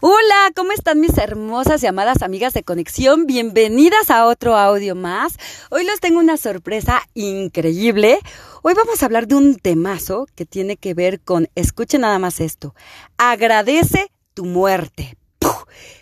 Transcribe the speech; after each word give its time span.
Hola, 0.00 0.52
¿cómo 0.54 0.70
están 0.70 1.00
mis 1.00 1.18
hermosas 1.18 1.82
y 1.82 1.88
amadas 1.88 2.22
amigas 2.22 2.52
de 2.52 2.62
conexión? 2.62 3.26
Bienvenidas 3.26 4.10
a 4.10 4.26
otro 4.26 4.56
audio 4.56 4.94
más. 4.94 5.36
Hoy 5.70 5.82
les 5.82 5.98
tengo 5.98 6.20
una 6.20 6.36
sorpresa 6.36 7.02
increíble. 7.14 8.20
Hoy 8.62 8.74
vamos 8.74 9.02
a 9.02 9.06
hablar 9.06 9.26
de 9.26 9.34
un 9.34 9.56
temazo 9.56 10.28
que 10.36 10.46
tiene 10.46 10.76
que 10.76 10.94
ver 10.94 11.18
con, 11.20 11.48
escuchen 11.56 12.02
nada 12.02 12.20
más 12.20 12.38
esto, 12.38 12.76
agradece 13.16 14.12
tu 14.34 14.44
muerte. 14.44 15.16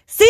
Sí, 0.04 0.28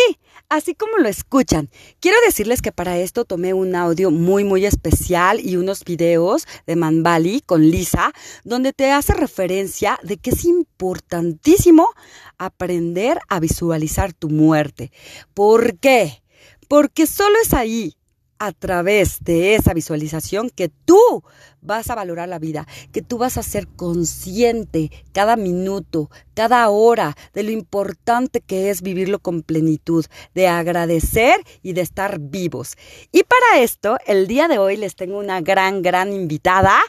así 0.49 0.75
como 0.75 0.97
lo 0.97 1.07
escuchan. 1.07 1.69
Quiero 1.99 2.17
decirles 2.25 2.61
que 2.61 2.71
para 2.71 2.97
esto 2.97 3.25
tomé 3.25 3.53
un 3.53 3.75
audio 3.75 4.11
muy 4.11 4.43
muy 4.43 4.65
especial 4.65 5.39
y 5.39 5.57
unos 5.57 5.83
videos 5.83 6.47
de 6.65 6.75
Manbali 6.75 7.41
con 7.41 7.69
Lisa, 7.69 8.13
donde 8.43 8.73
te 8.73 8.91
hace 8.91 9.13
referencia 9.13 9.99
de 10.03 10.17
que 10.17 10.31
es 10.31 10.45
importantísimo 10.45 11.89
aprender 12.37 13.19
a 13.29 13.39
visualizar 13.39 14.13
tu 14.13 14.29
muerte. 14.29 14.91
¿Por 15.33 15.79
qué? 15.79 16.23
Porque 16.67 17.07
solo 17.07 17.35
es 17.41 17.53
ahí 17.53 17.95
a 18.39 18.51
través 18.51 19.23
de 19.23 19.55
esa 19.55 19.73
visualización 19.73 20.49
que 20.49 20.69
tú 20.69 21.23
vas 21.67 21.89
a 21.89 21.95
valorar 21.95 22.27
la 22.29 22.39
vida, 22.39 22.65
que 22.91 23.01
tú 23.01 23.17
vas 23.17 23.37
a 23.37 23.43
ser 23.43 23.67
consciente 23.67 24.91
cada 25.11 25.35
minuto, 25.35 26.09
cada 26.33 26.69
hora 26.69 27.15
de 27.33 27.43
lo 27.43 27.51
importante 27.51 28.41
que 28.41 28.69
es 28.69 28.81
vivirlo 28.81 29.19
con 29.19 29.43
plenitud, 29.43 30.05
de 30.33 30.47
agradecer 30.47 31.39
y 31.61 31.73
de 31.73 31.81
estar 31.81 32.19
vivos. 32.19 32.77
Y 33.11 33.23
para 33.23 33.61
esto, 33.61 33.97
el 34.05 34.27
día 34.27 34.47
de 34.47 34.57
hoy 34.57 34.77
les 34.77 34.95
tengo 34.95 35.19
una 35.19 35.41
gran, 35.41 35.81
gran 35.81 36.13
invitada. 36.13 36.79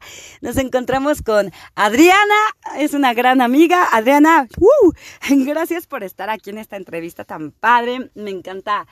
Nos 0.40 0.56
encontramos 0.56 1.22
con 1.22 1.50
Adriana, 1.74 2.18
es 2.78 2.94
una 2.94 3.14
gran 3.14 3.40
amiga. 3.40 3.88
Adriana, 3.92 4.48
gracias 5.30 5.86
por 5.86 6.04
estar 6.04 6.30
aquí 6.30 6.50
en 6.50 6.58
esta 6.58 6.76
entrevista 6.76 7.24
tan 7.24 7.50
padre. 7.50 8.10
Me 8.14 8.30
encanta 8.30 8.86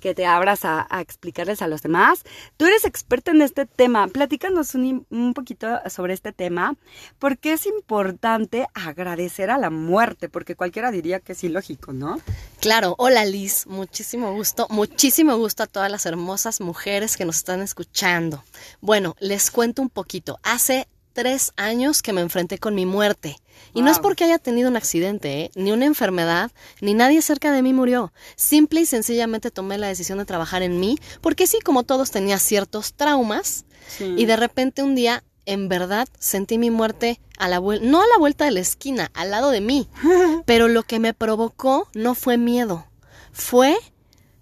que 0.00 0.14
te 0.14 0.26
abras 0.26 0.64
a, 0.64 0.86
explicarles 1.00 1.62
a 1.62 1.68
los 1.68 1.82
demás. 1.82 2.24
Tú 2.56 2.66
eres 2.66 2.84
experta 2.84 3.30
en 3.30 3.42
este 3.42 3.66
tema. 3.66 4.08
Platícanos 4.08 4.74
un 4.74 5.31
poquito 5.34 5.80
sobre 5.88 6.14
este 6.14 6.32
tema, 6.32 6.76
porque 7.18 7.52
es 7.52 7.66
importante 7.66 8.66
agradecer 8.74 9.50
a 9.50 9.58
la 9.58 9.70
muerte, 9.70 10.28
porque 10.28 10.56
cualquiera 10.56 10.90
diría 10.90 11.20
que 11.20 11.32
es 11.32 11.44
ilógico, 11.44 11.92
¿no? 11.92 12.20
Claro, 12.60 12.94
hola 12.98 13.24
Liz, 13.24 13.66
muchísimo 13.66 14.32
gusto, 14.32 14.66
muchísimo 14.70 15.36
gusto 15.36 15.62
a 15.62 15.66
todas 15.66 15.90
las 15.90 16.06
hermosas 16.06 16.60
mujeres 16.60 17.16
que 17.16 17.24
nos 17.24 17.36
están 17.36 17.60
escuchando. 17.60 18.44
Bueno, 18.80 19.16
les 19.20 19.50
cuento 19.50 19.82
un 19.82 19.90
poquito. 19.90 20.38
Hace 20.42 20.88
tres 21.12 21.52
años 21.56 22.02
que 22.02 22.12
me 22.12 22.20
enfrenté 22.20 22.58
con 22.58 22.74
mi 22.74 22.86
muerte. 22.86 23.36
Y 23.74 23.82
no 23.82 23.90
es 23.90 23.98
porque 23.98 24.24
haya 24.24 24.38
tenido 24.38 24.68
un 24.68 24.76
accidente, 24.76 25.42
¿eh? 25.42 25.50
ni 25.54 25.72
una 25.72 25.84
enfermedad, 25.84 26.50
ni 26.80 26.94
nadie 26.94 27.22
cerca 27.22 27.52
de 27.52 27.62
mí 27.62 27.72
murió. 27.72 28.12
Simple 28.36 28.80
y 28.80 28.86
sencillamente 28.86 29.50
tomé 29.50 29.78
la 29.78 29.88
decisión 29.88 30.18
de 30.18 30.24
trabajar 30.24 30.62
en 30.62 30.80
mí, 30.80 30.98
porque 31.20 31.46
sí, 31.46 31.58
como 31.60 31.82
todos 31.82 32.10
tenía 32.10 32.38
ciertos 32.38 32.94
traumas, 32.94 33.64
y 34.00 34.24
de 34.26 34.36
repente 34.36 34.82
un 34.82 34.94
día, 34.94 35.24
en 35.46 35.68
verdad, 35.68 36.08
sentí 36.18 36.58
mi 36.58 36.70
muerte 36.70 37.20
a 37.38 37.48
la 37.48 37.58
vuelta, 37.58 37.86
no 37.86 38.02
a 38.02 38.06
la 38.06 38.18
vuelta 38.18 38.44
de 38.44 38.52
la 38.52 38.60
esquina, 38.60 39.10
al 39.14 39.30
lado 39.30 39.50
de 39.50 39.60
mí. 39.60 39.88
Pero 40.46 40.68
lo 40.68 40.82
que 40.82 40.98
me 40.98 41.14
provocó 41.14 41.88
no 41.94 42.14
fue 42.14 42.36
miedo, 42.36 42.86
fue 43.32 43.76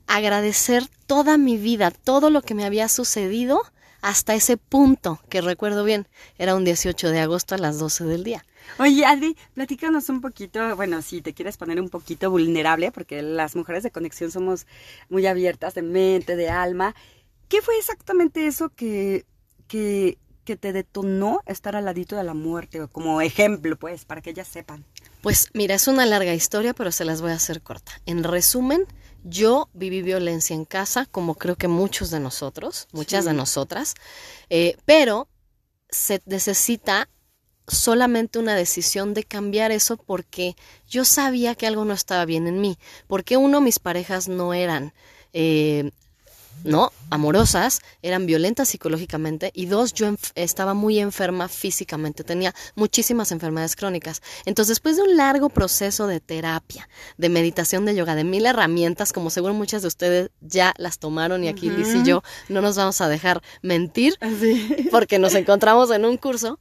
agradecer 0.07 0.85
toda 1.07 1.39
mi 1.39 1.57
vida, 1.57 1.91
todo 1.91 2.31
lo 2.31 2.43
que 2.43 2.55
me 2.55 2.65
había 2.65 2.89
sucedido, 2.89 3.63
hasta 4.03 4.35
ese 4.35 4.57
punto, 4.57 5.21
que 5.29 5.41
recuerdo 5.41 5.85
bien, 5.85 6.09
era 6.39 6.57
un 6.57 6.65
18 6.65 7.11
de 7.11 7.21
agosto 7.21 7.55
a 7.55 7.59
las 7.59 7.79
12 7.79 8.05
del 8.05 8.25
día. 8.25 8.45
Oye, 8.79 9.05
Adri, 9.05 9.37
platícanos 9.55 10.09
un 10.09 10.21
poquito, 10.21 10.75
bueno, 10.77 11.03
si 11.03 11.21
te 11.21 11.35
quieres 11.35 11.57
poner 11.57 11.81
un 11.81 11.89
poquito 11.89 12.31
vulnerable, 12.31 12.93
porque 12.93 13.23
las 13.23 13.57
mujeres 13.57 13.83
de 13.83 13.91
conexión 13.91 14.31
somos 14.31 14.67
muy 15.09 15.27
abiertas 15.27 15.75
de 15.75 15.83
mente, 15.83 16.37
de 16.37 16.51
alma. 16.51 16.95
¿Qué 17.51 17.63
fue 17.63 17.77
exactamente 17.79 18.47
eso 18.47 18.69
que, 18.69 19.27
que, 19.67 20.19
que 20.45 20.57
te 20.57 20.73
detonó 20.73 21.41
estar 21.47 21.75
al 21.75 21.85
ladito 21.85 22.15
de 22.15 22.23
la 22.23 22.33
muerte? 22.33 22.87
Como 22.87 23.21
ejemplo, 23.21 23.77
pues, 23.77 24.05
para 24.05 24.23
que 24.23 24.31
ellas 24.31 24.47
sepan. 24.47 24.85
Pues 25.21 25.51
mira, 25.53 25.75
es 25.75 25.89
una 25.89 26.07
larga 26.07 26.33
historia, 26.33 26.75
pero 26.75 26.93
se 26.93 27.05
las 27.05 27.21
voy 27.21 27.33
a 27.33 27.35
hacer 27.35 27.61
corta. 27.61 27.91
En 28.07 28.23
resumen, 28.23 28.87
yo 29.25 29.69
viví 29.73 30.01
violencia 30.01 30.55
en 30.55 30.65
casa, 30.65 31.07
como 31.07 31.35
creo 31.35 31.57
que 31.57 31.67
muchos 31.67 32.11
de 32.11 32.21
nosotros, 32.21 32.87
muchas 32.93 33.25
de 33.25 33.33
nosotras, 33.33 33.95
eh, 34.49 34.77
pero 34.85 35.27
se 35.89 36.23
necesita 36.27 37.09
solamente 37.67 38.39
una 38.39 38.55
decisión 38.55 39.13
de 39.13 39.25
cambiar 39.25 39.73
eso 39.73 39.97
porque 39.97 40.55
yo 40.89 41.05
sabía 41.05 41.57
que 41.57 41.67
algo 41.67 41.85
no 41.85 41.95
estaba 41.95 42.25
bien 42.27 42.47
en 42.47 42.61
mí, 42.61 42.79
porque 43.09 43.37
uno, 43.37 43.61
mis 43.61 43.81
parejas 43.81 44.29
no 44.29 44.55
eran 44.55 44.95
eh, 45.33 45.91
¿no? 46.65 46.93
Amorosas, 47.11 47.81
eran 48.03 48.27
violentas 48.27 48.69
psicológicamente 48.69 49.51
y 49.55 49.67
dos, 49.67 49.93
yo 49.95 50.15
estaba 50.35 50.75
muy 50.75 50.99
enferma 50.99 51.49
físicamente, 51.49 52.25
tenía 52.25 52.55
muchísimas 52.75 53.33
enfermedades 53.33 53.77
crónicas. 53.77 54.23
Entonces, 54.45 54.77
después 54.77 54.97
de 54.97 55.03
un 55.03 55.17
largo 55.17 55.49
proceso 55.49 56.07
de 56.07 56.21
terapia, 56.21 56.89
de 57.17 57.29
meditación, 57.29 57.85
de 57.85 57.95
yoga, 57.95 58.15
de 58.15 58.25
mil 58.25 58.47
herramientas, 58.47 59.13
como 59.13 59.31
seguro 59.31 59.55
muchas 59.55 59.83
de 59.83 59.89
ustedes 59.89 60.31
ya 60.41 60.75
las 60.77 60.99
tomaron 60.99 61.45
y 61.45 61.49
aquí 61.49 61.71
Liz 61.71 61.95
y 61.95 62.05
yo 62.05 62.23
no 62.49 62.61
nos 62.61 62.77
vamos 62.77 63.01
a 63.01 63.09
dejar 63.09 63.43
mentir 63.63 64.19
porque 64.91 65.19
nos 65.19 65.35
encontramos 65.35 65.91
en 65.91 66.05
un 66.05 66.17
curso 66.17 66.59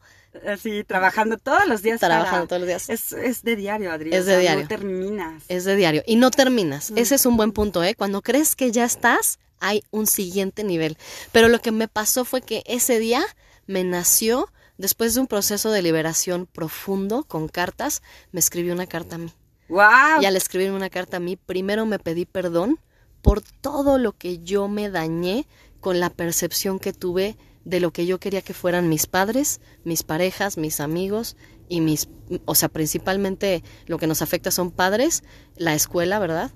Así, 0.47 0.83
trabajando 0.83 1.37
todos 1.37 1.67
los 1.67 1.81
días. 1.81 1.99
Trabajando 1.99 2.47
todos 2.47 2.61
los 2.61 2.67
días. 2.67 2.89
Es, 2.89 3.43
de 3.43 3.55
diario, 3.55 3.91
Adrián. 3.91 4.13
Es 4.13 4.25
de 4.25 4.37
diario. 4.39 4.61
No 4.61 4.67
terminas. 4.67 5.43
Es 5.47 5.65
de 5.65 5.75
diario. 5.75 6.03
Y 6.05 6.15
no 6.17 6.29
terminas. 6.29 6.91
Ese 6.95 7.15
es 7.15 7.25
un 7.25 7.35
buen 7.35 7.51
punto, 7.51 7.83
¿eh? 7.83 7.95
Cuando 7.95 8.21
crees 8.21 8.55
que 8.55 8.71
ya 8.71 8.85
estás, 8.85 9.39
hay 9.59 9.83
un 9.91 10.07
siguiente 10.07 10.63
nivel. 10.63 10.97
Pero 11.31 11.47
lo 11.47 11.59
que 11.59 11.71
me 11.71 11.87
pasó 11.87 12.25
fue 12.25 12.41
que 12.41 12.63
ese 12.65 12.99
día 12.99 13.23
me 13.67 13.83
nació, 13.83 14.51
después 14.77 15.13
de 15.13 15.21
un 15.21 15.27
proceso 15.27 15.71
de 15.71 15.81
liberación 15.81 16.45
profundo 16.45 17.23
con 17.23 17.47
cartas, 17.47 18.01
me 18.31 18.39
escribió 18.39 18.73
una 18.73 18.87
carta 18.87 19.15
a 19.15 19.19
mí. 19.19 19.33
¡Wow! 19.69 20.21
Y 20.21 20.25
al 20.25 20.35
escribirme 20.35 20.75
una 20.75 20.89
carta 20.89 21.17
a 21.17 21.19
mí, 21.19 21.35
primero 21.35 21.85
me 21.85 21.99
pedí 21.99 22.25
perdón 22.25 22.79
por 23.21 23.41
todo 23.41 23.97
lo 23.97 24.13
que 24.13 24.39
yo 24.39 24.67
me 24.67 24.89
dañé 24.89 25.45
con 25.79 25.99
la 25.99 26.09
percepción 26.09 26.79
que 26.79 26.93
tuve 26.93 27.37
de 27.65 27.79
lo 27.79 27.91
que 27.91 28.05
yo 28.05 28.19
quería 28.19 28.41
que 28.41 28.53
fueran 28.53 28.89
mis 28.89 29.05
padres, 29.05 29.61
mis 29.83 30.03
parejas, 30.03 30.57
mis 30.57 30.79
amigos 30.79 31.35
y 31.67 31.81
mis, 31.81 32.09
o 32.45 32.55
sea, 32.55 32.69
principalmente 32.69 33.63
lo 33.85 33.97
que 33.99 34.07
nos 34.07 34.21
afecta 34.21 34.49
son 34.51 34.71
padres, 34.71 35.23
la 35.55 35.75
escuela, 35.75 36.19
¿verdad? 36.19 36.51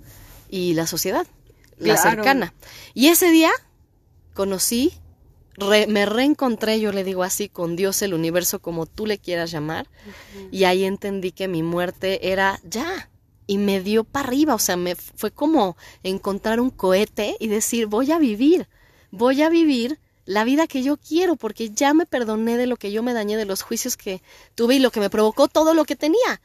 Y 0.49 0.73
la 0.73 0.87
sociedad, 0.87 1.27
la 1.83 1.97
cercana. 1.97 2.53
Y 2.93 3.07
ese 3.07 3.29
día 3.31 3.51
conocí, 4.33 4.93
me 5.87 6.05
reencontré, 6.05 6.79
yo 6.79 6.91
le 6.91 7.03
digo 7.03 7.23
así, 7.23 7.49
con 7.49 7.75
Dios, 7.75 8.01
el 8.01 8.13
universo, 8.13 8.59
como 8.59 8.85
tú 8.85 9.05
le 9.05 9.17
quieras 9.17 9.51
llamar, 9.51 9.87
y 10.51 10.63
ahí 10.63 10.83
entendí 10.83 11.31
que 11.31 11.47
mi 11.47 11.63
muerte 11.63 12.31
era 12.31 12.59
ya. 12.63 13.09
Y 13.45 13.57
me 13.57 13.81
dio 13.81 14.05
para 14.05 14.27
arriba, 14.27 14.55
o 14.55 14.59
sea, 14.59 14.77
me 14.77 14.95
fue 14.95 15.29
como 15.29 15.75
encontrar 16.01 16.61
un 16.61 16.69
cohete 16.69 17.35
y 17.39 17.47
decir, 17.47 17.87
voy 17.87 18.09
a 18.11 18.17
vivir, 18.17 18.69
voy 19.11 19.41
a 19.41 19.49
vivir 19.49 19.99
la 20.25 20.45
vida 20.45 20.65
que 20.67 20.81
yo 20.81 20.95
quiero, 20.95 21.35
porque 21.35 21.69
ya 21.69 21.93
me 21.93 22.05
perdoné 22.05 22.55
de 22.55 22.67
lo 22.67 22.77
que 22.77 22.91
yo 22.91 23.03
me 23.03 23.13
dañé, 23.13 23.35
de 23.35 23.45
los 23.45 23.61
juicios 23.61 23.97
que 23.97 24.21
tuve 24.55 24.75
y 24.75 24.79
lo 24.79 24.91
que 24.91 25.01
me 25.01 25.09
provocó 25.09 25.49
todo 25.49 25.73
lo 25.73 25.83
que 25.83 25.97
tenía. 25.97 26.41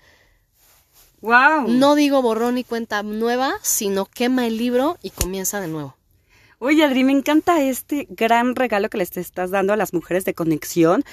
Wow. 1.20 1.68
No 1.68 1.94
digo 1.94 2.22
borrón 2.22 2.58
y 2.58 2.64
cuenta 2.64 3.02
nueva, 3.02 3.54
sino 3.62 4.06
quema 4.06 4.46
el 4.46 4.56
libro 4.56 4.98
y 5.02 5.10
comienza 5.10 5.60
de 5.60 5.68
nuevo. 5.68 5.96
Oye, 6.60 6.84
Adri, 6.84 7.04
me 7.04 7.12
encanta 7.12 7.62
este 7.62 8.06
gran 8.10 8.56
regalo 8.56 8.88
que 8.88 8.98
les 8.98 9.16
estás 9.16 9.50
dando 9.50 9.72
a 9.72 9.76
las 9.76 9.92
mujeres 9.94 10.24
de 10.24 10.34
conexión. 10.34 11.04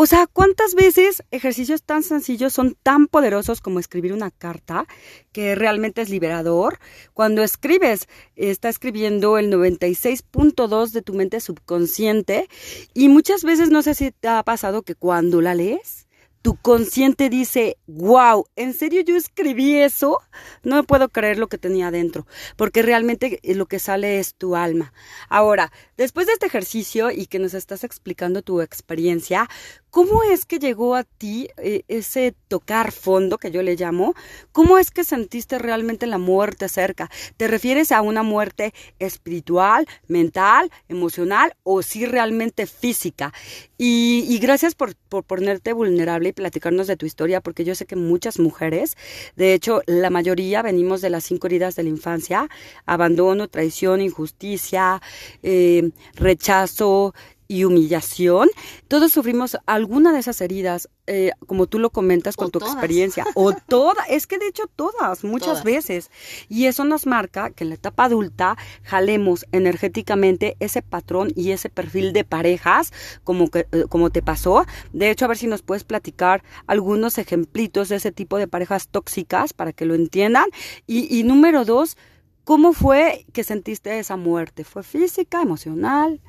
O 0.00 0.06
sea, 0.06 0.28
¿cuántas 0.28 0.74
veces 0.74 1.24
ejercicios 1.32 1.82
tan 1.82 2.04
sencillos 2.04 2.52
son 2.52 2.76
tan 2.82 3.08
poderosos 3.08 3.60
como 3.60 3.80
escribir 3.80 4.12
una 4.12 4.30
carta, 4.30 4.86
que 5.32 5.56
realmente 5.56 6.02
es 6.02 6.08
liberador? 6.08 6.78
Cuando 7.14 7.42
escribes, 7.42 8.06
está 8.36 8.68
escribiendo 8.68 9.38
el 9.38 9.52
96.2 9.52 10.90
de 10.90 11.02
tu 11.02 11.14
mente 11.14 11.40
subconsciente 11.40 12.48
y 12.94 13.08
muchas 13.08 13.42
veces 13.42 13.70
no 13.70 13.82
sé 13.82 13.94
si 13.94 14.12
te 14.12 14.28
ha 14.28 14.42
pasado 14.44 14.82
que 14.82 14.94
cuando 14.94 15.40
la 15.40 15.54
lees, 15.54 16.07
tu 16.48 16.56
consciente 16.56 17.28
dice, 17.28 17.76
wow, 17.86 18.46
¿en 18.56 18.72
serio 18.72 19.02
yo 19.02 19.16
escribí 19.16 19.76
eso? 19.76 20.16
No 20.62 20.82
puedo 20.82 21.10
creer 21.10 21.36
lo 21.36 21.48
que 21.48 21.58
tenía 21.58 21.88
adentro, 21.88 22.26
porque 22.56 22.80
realmente 22.80 23.38
lo 23.42 23.66
que 23.66 23.78
sale 23.78 24.18
es 24.18 24.34
tu 24.34 24.56
alma. 24.56 24.94
Ahora, 25.28 25.70
después 25.98 26.26
de 26.26 26.32
este 26.32 26.46
ejercicio 26.46 27.10
y 27.10 27.26
que 27.26 27.38
nos 27.38 27.52
estás 27.52 27.84
explicando 27.84 28.40
tu 28.40 28.62
experiencia, 28.62 29.46
¿cómo 29.90 30.22
es 30.22 30.44
que 30.44 30.58
llegó 30.58 30.94
a 30.94 31.04
ti 31.04 31.48
eh, 31.58 31.82
ese 31.88 32.34
tocar 32.48 32.92
fondo 32.92 33.38
que 33.38 33.50
yo 33.50 33.62
le 33.62 33.76
llamo? 33.76 34.14
¿Cómo 34.52 34.78
es 34.78 34.90
que 34.90 35.04
sentiste 35.04 35.58
realmente 35.58 36.06
la 36.06 36.18
muerte 36.18 36.68
cerca? 36.68 37.10
¿Te 37.36 37.48
refieres 37.48 37.92
a 37.92 38.02
una 38.02 38.22
muerte 38.22 38.74
espiritual, 38.98 39.86
mental, 40.06 40.70
emocional 40.88 41.54
o 41.62 41.82
sí 41.82 42.06
realmente 42.06 42.66
física? 42.66 43.32
Y, 43.76 44.38
gracias 44.40 44.74
por, 44.74 44.94
por 45.08 45.24
ponerte 45.24 45.72
vulnerable 45.72 46.32
platicarnos 46.32 46.86
de 46.86 46.96
tu 46.96 47.06
historia, 47.06 47.40
porque 47.40 47.64
yo 47.64 47.74
sé 47.74 47.86
que 47.86 47.96
muchas 47.96 48.38
mujeres, 48.38 48.96
de 49.36 49.54
hecho, 49.54 49.82
la 49.86 50.10
mayoría 50.10 50.62
venimos 50.62 51.00
de 51.00 51.10
las 51.10 51.24
cinco 51.24 51.46
heridas 51.46 51.76
de 51.76 51.84
la 51.84 51.88
infancia, 51.88 52.48
abandono, 52.86 53.48
traición, 53.48 54.00
injusticia, 54.00 55.00
eh, 55.42 55.90
rechazo, 56.14 57.14
y 57.48 57.64
humillación, 57.64 58.50
todos 58.88 59.10
sufrimos 59.10 59.56
alguna 59.64 60.12
de 60.12 60.20
esas 60.20 60.40
heridas, 60.42 60.90
eh, 61.06 61.32
como 61.46 61.66
tú 61.66 61.78
lo 61.78 61.88
comentas 61.88 62.36
con 62.36 62.50
tu 62.50 62.58
experiencia, 62.58 63.24
o 63.34 63.52
todas, 63.52 64.06
es 64.10 64.26
que 64.26 64.38
de 64.38 64.46
hecho 64.46 64.64
todas, 64.76 65.24
muchas 65.24 65.64
veces. 65.64 66.10
Y 66.50 66.66
eso 66.66 66.84
nos 66.84 67.06
marca 67.06 67.50
que 67.50 67.64
en 67.64 67.70
la 67.70 67.76
etapa 67.76 68.04
adulta 68.04 68.58
jalemos 68.82 69.46
energéticamente 69.50 70.56
ese 70.60 70.82
patrón 70.82 71.32
y 71.34 71.52
ese 71.52 71.70
perfil 71.70 72.12
de 72.12 72.24
parejas, 72.24 72.92
como, 73.24 73.48
que, 73.48 73.66
eh, 73.72 73.84
como 73.88 74.10
te 74.10 74.20
pasó. 74.20 74.66
De 74.92 75.10
hecho, 75.10 75.24
a 75.24 75.28
ver 75.28 75.38
si 75.38 75.46
nos 75.46 75.62
puedes 75.62 75.84
platicar 75.84 76.44
algunos 76.66 77.16
ejemplitos 77.16 77.88
de 77.88 77.96
ese 77.96 78.12
tipo 78.12 78.36
de 78.36 78.46
parejas 78.46 78.88
tóxicas 78.88 79.54
para 79.54 79.72
que 79.72 79.86
lo 79.86 79.94
entiendan. 79.94 80.46
Y, 80.86 81.18
y 81.18 81.22
número 81.22 81.64
dos, 81.64 81.96
¿cómo 82.44 82.74
fue 82.74 83.24
que 83.32 83.42
sentiste 83.42 83.98
esa 83.98 84.16
muerte? 84.18 84.64
¿Fue 84.64 84.82
física, 84.82 85.40
emocional? 85.40 86.20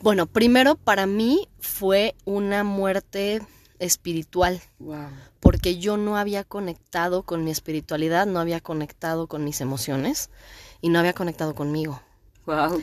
Bueno, 0.00 0.26
primero 0.26 0.76
para 0.76 1.06
mí 1.06 1.48
fue 1.58 2.14
una 2.24 2.64
muerte 2.64 3.42
espiritual. 3.78 4.60
Porque 5.40 5.78
yo 5.78 5.96
no 5.96 6.16
había 6.16 6.44
conectado 6.44 7.22
con 7.22 7.44
mi 7.44 7.50
espiritualidad, 7.50 8.26
no 8.26 8.40
había 8.40 8.60
conectado 8.60 9.26
con 9.26 9.44
mis 9.44 9.60
emociones 9.60 10.30
y 10.80 10.88
no 10.88 10.98
había 10.98 11.12
conectado 11.12 11.54
conmigo. 11.54 12.00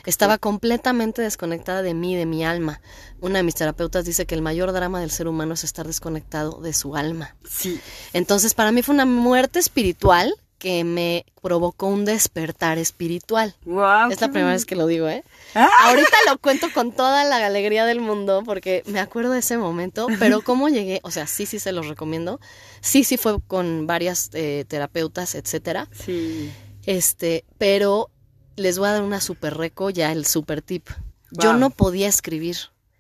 Estaba 0.06 0.38
completamente 0.38 1.22
desconectada 1.22 1.82
de 1.82 1.94
mí, 1.94 2.16
de 2.16 2.26
mi 2.26 2.46
alma. 2.46 2.82
Una 3.20 3.38
de 3.38 3.44
mis 3.44 3.56
terapeutas 3.56 4.06
dice 4.06 4.26
que 4.26 4.36
el 4.36 4.42
mayor 4.42 4.72
drama 4.72 5.00
del 5.00 5.10
ser 5.10 5.28
humano 5.28 5.56
es 5.56 5.64
estar 5.64 5.88
desconectado 5.88 6.62
de 6.62 6.72
su 6.72 6.96
alma. 6.96 7.36
Sí. 7.50 7.82
Entonces, 8.14 8.54
para 8.54 8.72
mí 8.72 8.84
fue 8.84 8.94
una 8.94 9.06
muerte 9.06 9.58
espiritual 9.60 10.36
que 10.58 10.84
me 10.84 11.26
provocó 11.42 11.88
un 11.88 12.06
despertar 12.06 12.78
espiritual. 12.78 13.56
Wow, 13.66 14.12
es 14.12 14.22
la 14.22 14.30
primera 14.30 14.52
vez 14.52 14.66
que 14.66 14.76
lo 14.76 14.88
digo, 14.88 15.08
¿eh? 15.08 15.24
Ah. 15.54 15.70
Ahorita 15.84 16.18
lo 16.28 16.38
cuento 16.38 16.68
con 16.74 16.92
toda 16.92 17.24
la 17.24 17.46
alegría 17.46 17.86
del 17.86 18.00
mundo 18.00 18.44
porque 18.46 18.84
me 18.88 19.00
acuerdo 19.00 19.32
de 19.32 19.40
ese 19.40 19.58
momento, 19.58 20.08
pero 20.20 20.42
cómo 20.42 20.70
llegué, 20.70 21.02
o 21.04 21.12
sea, 21.12 21.28
sí, 21.28 21.46
sí 21.46 21.60
se 21.60 21.72
los 21.72 21.88
recomiendo. 21.88 22.40
Sí, 22.82 23.04
sí 23.04 23.18
fue 23.18 23.40
con 23.42 23.88
varias 23.88 24.30
eh, 24.34 24.66
terapeutas, 24.68 25.36
etcétera. 25.36 25.88
Sí. 25.92 26.52
Este, 26.86 27.46
pero 27.58 28.10
les 28.56 28.80
voy 28.80 28.88
a 28.88 28.94
dar 28.94 29.04
una 29.04 29.22
super 29.22 29.58
reco, 29.58 29.90
ya 29.90 30.12
el 30.12 30.26
super 30.26 30.62
tip. 30.62 30.90
Yo 31.32 31.54
no 31.54 31.70
podía 31.70 32.08
escribir. 32.08 32.58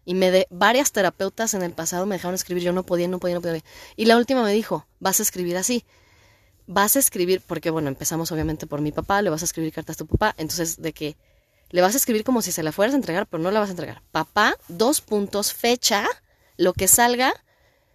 Y 0.07 0.13
me 0.13 0.29
de 0.29 0.45
varias 0.51 0.91
terapeutas 0.91 1.53
en 1.55 1.63
el 1.63 1.71
pasado 1.71 2.05
me 2.05 2.15
dejaron 2.15 2.35
escribir, 2.35 2.63
yo 2.63 2.73
no 2.73 2.83
podía, 2.83 3.07
no 3.07 3.19
podía, 3.19 3.35
no 3.35 3.41
podía. 3.41 3.63
Y 3.95 4.05
la 4.05 4.17
última 4.17 4.43
me 4.43 4.53
dijo, 4.53 4.85
vas 4.99 5.19
a 5.19 5.23
escribir 5.23 5.57
así 5.57 5.83
vas 6.67 6.95
a 6.95 6.99
escribir, 6.99 7.41
porque 7.45 7.69
bueno, 7.69 7.89
empezamos 7.89 8.31
obviamente 8.31 8.67
por 8.67 8.81
mi 8.81 8.91
papá, 8.91 9.21
le 9.21 9.29
vas 9.29 9.41
a 9.41 9.45
escribir 9.45 9.73
cartas 9.73 9.95
a 9.95 9.99
tu 9.99 10.07
papá, 10.07 10.33
entonces 10.37 10.81
de 10.81 10.93
que 10.93 11.17
le 11.69 11.81
vas 11.81 11.93
a 11.93 11.97
escribir 11.97 12.23
como 12.23 12.41
si 12.41 12.51
se 12.51 12.63
la 12.63 12.71
fueras 12.71 12.93
a 12.93 12.97
entregar, 12.97 13.27
pero 13.27 13.41
no 13.41 13.51
la 13.51 13.59
vas 13.59 13.69
a 13.69 13.71
entregar. 13.71 14.01
Papá, 14.11 14.55
dos 14.67 15.01
puntos, 15.01 15.53
fecha, 15.53 16.05
lo 16.57 16.73
que 16.73 16.87
salga, 16.87 17.33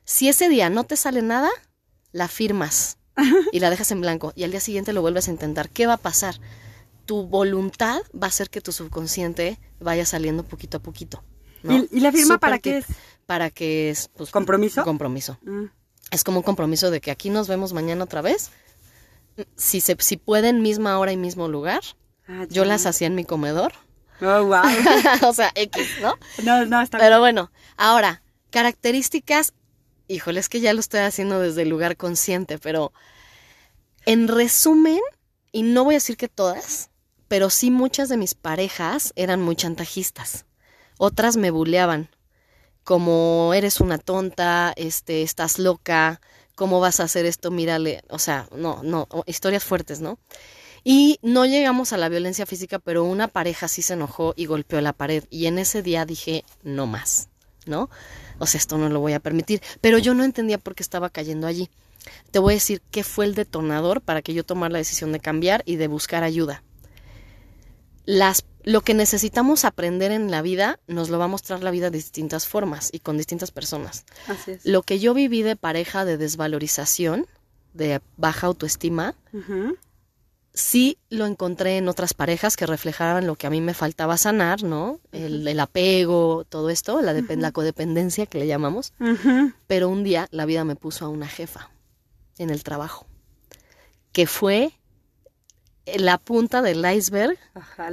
si 0.05 0.29
ese 0.29 0.49
día 0.49 0.71
no 0.71 0.85
te 0.85 0.97
sale 0.97 1.23
nada, 1.23 1.51
la 2.13 2.29
firmas 2.29 2.99
y 3.53 3.61
la 3.61 3.71
dejas 3.71 3.91
en 3.93 4.01
blanco 4.01 4.33
y 4.35 4.45
al 4.45 4.51
día 4.51 4.61
siguiente 4.61 4.93
lo 4.93 5.03
vuelves 5.03 5.29
a 5.29 5.31
intentar. 5.31 5.71
¿Qué 5.71 5.87
va 5.87 5.95
a 5.95 5.99
pasar? 5.99 6.37
Tu 7.07 7.27
voluntad 7.27 8.03
va 8.13 8.27
a 8.27 8.29
hacer 8.29 8.51
que 8.51 8.61
tu 8.61 8.73
subconsciente 8.73 9.59
vaya 9.81 10.05
saliendo 10.05 10.45
poquito 10.45 10.79
a 10.79 10.81
poquito. 10.81 11.23
¿Y, 11.63 12.01
la 12.01 12.11
firma 12.11 12.39
para 12.39 12.59
qué 12.59 12.79
es? 12.79 12.87
Para 13.27 13.51
que 13.51 13.91
es... 13.91 14.09
Pues, 14.17 14.31
¿Compromiso? 14.31 14.83
Compromiso. 14.83 15.39
Mm 15.43 15.80
es 16.11 16.25
como 16.25 16.39
un 16.39 16.43
compromiso 16.43 16.91
de 16.91 17.01
que 17.01 17.11
aquí 17.11 17.31
nos 17.31 17.49
vemos 17.49 17.73
mañana 17.73 18.05
otra 18.05 18.23
vez. 18.23 18.51
Si, 19.57 19.81
se, 19.81 19.97
si 20.01 20.17
pueden, 20.17 20.62
misma 20.62 20.99
hora 20.99 21.12
y 21.12 21.17
mismo 21.17 21.49
lugar. 21.49 21.81
Ah, 22.29 22.47
yo 22.49 22.65
las 22.65 22.87
hacía 22.87 23.07
en 23.07 23.15
mi 23.15 23.25
comedor. 23.25 23.73
Oh, 24.21 24.45
wow. 24.45 24.62
o 25.29 25.33
sea, 25.33 25.51
X, 25.55 25.89
¿no? 26.03 26.19
No, 26.43 26.67
no, 26.67 26.81
está 26.81 26.99
Pero 26.99 27.21
bueno, 27.21 27.51
ahora, 27.77 28.23
características, 28.51 29.55
híjole, 30.09 30.41
es 30.41 30.49
que 30.49 30.61
ya 30.61 30.75
lo 30.75 30.81
estoy 30.81 31.01
haciendo 31.01 31.41
desde 31.41 31.62
el 31.62 31.69
lugar 31.69 31.97
consciente, 31.97 32.59
pero 32.59 32.93
en 34.05 34.29
resumen, 34.29 35.01
y 35.53 35.62
no 35.62 35.85
voy 35.85 35.95
a 35.95 35.97
decir 35.97 36.17
que 36.17 36.29
todas, 36.29 36.91
pero 37.29 37.49
sí 37.49 37.71
muchas 37.71 38.09
de 38.09 38.17
mis 38.17 38.35
parejas 38.35 39.12
eran 39.17 39.41
muy 39.41 39.57
chantajistas. 39.57 40.45
Otras 40.99 41.37
me 41.37 41.51
buleaban 41.51 42.11
como 42.85 43.53
eres 43.55 43.81
una 43.81 43.99
tonta, 43.99 44.73
este, 44.77 45.23
estás 45.23 45.59
loca, 45.59 46.21
¿cómo 46.55 46.81
vas 46.81 47.00
a 47.00 47.05
hacer 47.05 47.27
esto? 47.27 47.50
Mírale, 47.50 48.03
o 48.09 48.19
sea, 48.19 48.49
no, 48.55 48.82
no, 48.82 49.09
historias 49.27 49.65
fuertes, 49.65 50.00
¿no? 50.00 50.19
Y 50.82 51.19
no 51.23 51.44
llegamos 51.44 51.93
a 51.93 51.99
la 51.99 52.09
violencia 52.09 52.47
física, 52.47 52.79
pero 52.79 53.05
una 53.05 53.29
pareja 53.29 53.69
sí 53.69 53.82
se 53.82 53.94
enojó 53.94 54.32
y 54.37 54.47
golpeó 54.47 54.81
la 54.81 54.93
pared. 54.93 55.25
Y 55.31 55.47
en 55.47 55.59
ese 55.59 55.82
día 55.82 56.06
dije, 56.06 56.44
no 56.62 56.87
más, 56.87 57.29
¿no? 57.67 57.91
O 58.38 58.47
sea, 58.47 58.59
esto 58.59 58.79
no 58.79 58.88
lo 58.88 59.00
voy 59.00 59.12
a 59.12 59.21
permitir. 59.21 59.61
Pero 59.81 59.99
yo 59.99 60.15
no 60.15 60.25
entendía 60.25 60.59
por 60.59 60.75
qué 60.75 60.83
estaba 60.83 61.11
cayendo 61.11 61.47
allí. 61.47 61.69
Te 62.31 62.38
voy 62.38 62.55
a 62.55 62.56
decir 62.56 62.81
qué 62.91 63.05
fue 63.05 63.26
el 63.26 63.35
detonador 63.35 64.00
para 64.00 64.23
que 64.23 64.33
yo 64.33 64.44
tomara 64.44 64.73
la 64.73 64.79
decisión 64.79 65.12
de 65.12 65.21
cambiar 65.21 65.62
y 65.67 65.76
de 65.76 65.87
buscar 65.87 66.25
ayuda. 66.25 66.62
Las 68.05 68.44
lo 68.62 68.82
que 68.82 68.94
necesitamos 68.94 69.64
aprender 69.64 70.12
en 70.12 70.31
la 70.31 70.43
vida 70.43 70.81
nos 70.87 71.08
lo 71.08 71.19
va 71.19 71.25
a 71.25 71.29
mostrar 71.29 71.62
la 71.62 71.70
vida 71.70 71.91
de 71.91 71.99
distintas 71.99 72.47
formas 72.47 72.91
y 72.93 73.00
con 73.00 73.17
distintas 73.17 73.50
personas. 73.50 74.05
Así 74.26 74.52
es. 74.52 74.67
Lo 74.67 74.82
que 74.82 74.99
yo 74.99 75.14
viví 75.14 75.43
de 75.43 75.56
pareja 75.56 76.05
de 76.05 76.19
desvalorización, 76.19 77.26
de 77.73 78.00
baja 78.17 78.47
autoestima, 78.49 79.14
sí 80.52 80.99
lo 81.08 81.26
encontré 81.26 81.79
en 81.79 81.88
otras 81.88 82.12
parejas 82.12 82.56
que 82.56 82.67
reflejaban 82.67 83.26
lo 83.26 83.37
que 83.37 83.47
a 83.47 83.50
mí 83.50 83.61
me 83.61 83.75
faltaba 83.75 84.17
sanar, 84.17 84.62
¿no? 84.62 85.00
el, 85.12 85.58
apego, 85.58 86.44
todo 86.49 86.69
esto, 86.70 87.00
la, 87.00 87.14
la 87.14 87.52
codependencia 87.52 88.26
que 88.26 88.38
le 88.38 88.47
llamamos. 88.47 88.93
Pero 89.67 89.88
un 89.88 90.05
día 90.05 90.29
la 90.31 90.44
vida 90.44 90.64
me 90.64 90.76
puso 90.76 91.06
a 91.06 91.08
una 91.08 91.29
jefa 91.29 91.70
en 92.37 92.50
el 92.50 92.62
trabajo, 92.62 93.06
que 94.12 94.26
fue 94.26 94.73
la 95.99 96.19
punta 96.19 96.63
del 96.63 96.85
iceberg 96.91 97.37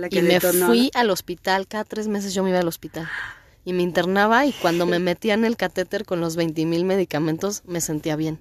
y 0.10 0.22
me 0.22 0.40
fui 0.40 0.92
al 0.94 1.10
hospital. 1.10 1.68
Cada 1.68 1.84
tres 1.84 2.08
meses 2.08 2.34
yo 2.34 2.44
me 2.44 2.50
iba 2.50 2.60
al 2.60 2.68
hospital 2.68 3.08
y 3.66 3.74
me 3.74 3.84
internaba 3.84 4.46
y 4.46 4.54
cuando 4.54 4.86
me 4.86 5.00
metía 5.00 5.34
en 5.34 5.44
el 5.44 5.58
catéter 5.58 6.06
con 6.06 6.22
los 6.22 6.36
20 6.36 6.66
mil 6.66 6.86
medicamentos 6.86 7.64
me 7.66 7.82
sentía 7.82 8.16
bien. 8.16 8.40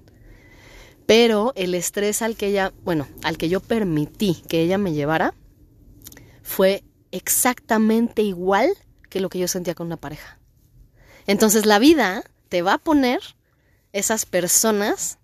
Pero 1.05 1.53
el 1.55 1.73
estrés 1.73 2.21
al 2.21 2.35
que 2.35 2.47
ella, 2.47 2.73
bueno, 2.83 3.07
al 3.23 3.37
que 3.37 3.49
yo 3.49 3.59
permití 3.59 4.43
que 4.47 4.61
ella 4.61 4.77
me 4.77 4.93
llevara 4.93 5.33
fue 6.43 6.83
exactamente 7.11 8.21
igual 8.21 8.69
que 9.09 9.19
lo 9.19 9.29
que 9.29 9.39
yo 9.39 9.47
sentía 9.47 9.75
con 9.75 9.87
una 9.87 9.97
pareja. 9.97 10.39
Entonces 11.25 11.65
la 11.65 11.79
vida 11.79 12.23
te 12.49 12.61
va 12.61 12.73
a 12.73 12.77
poner 12.77 13.19
esas 13.93 14.25
personas 14.25 15.17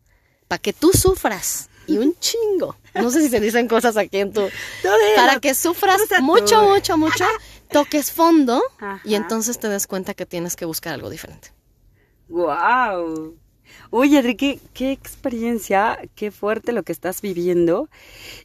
para 0.47 0.61
que 0.61 0.73
tú 0.73 0.91
sufras 0.93 1.69
y 1.87 1.97
un 1.97 2.15
chingo. 2.19 2.75
No 2.95 3.09
sé 3.09 3.21
si 3.21 3.29
se 3.29 3.39
dicen 3.39 3.67
cosas 3.67 3.97
aquí 3.97 4.17
en 4.19 4.33
tu... 4.33 4.41
para 5.15 5.39
que 5.39 5.53
sufras 5.55 6.01
mucho, 6.21 6.63
mucho, 6.63 6.97
mucho, 6.97 7.25
toques 7.69 8.11
fondo 8.11 8.61
y 9.03 9.15
entonces 9.15 9.59
te 9.59 9.67
des 9.67 9.87
cuenta 9.87 10.13
que 10.13 10.25
tienes 10.25 10.55
que 10.55 10.65
buscar 10.65 10.93
algo 10.93 11.09
diferente. 11.09 11.51
¡Wow! 12.29 13.35
Oye, 13.89 14.19
Enrique, 14.19 14.59
qué 14.73 14.91
experiencia, 14.91 15.99
qué 16.15 16.31
fuerte 16.31 16.71
lo 16.71 16.83
que 16.83 16.91
estás 16.91 17.21
viviendo. 17.21 17.89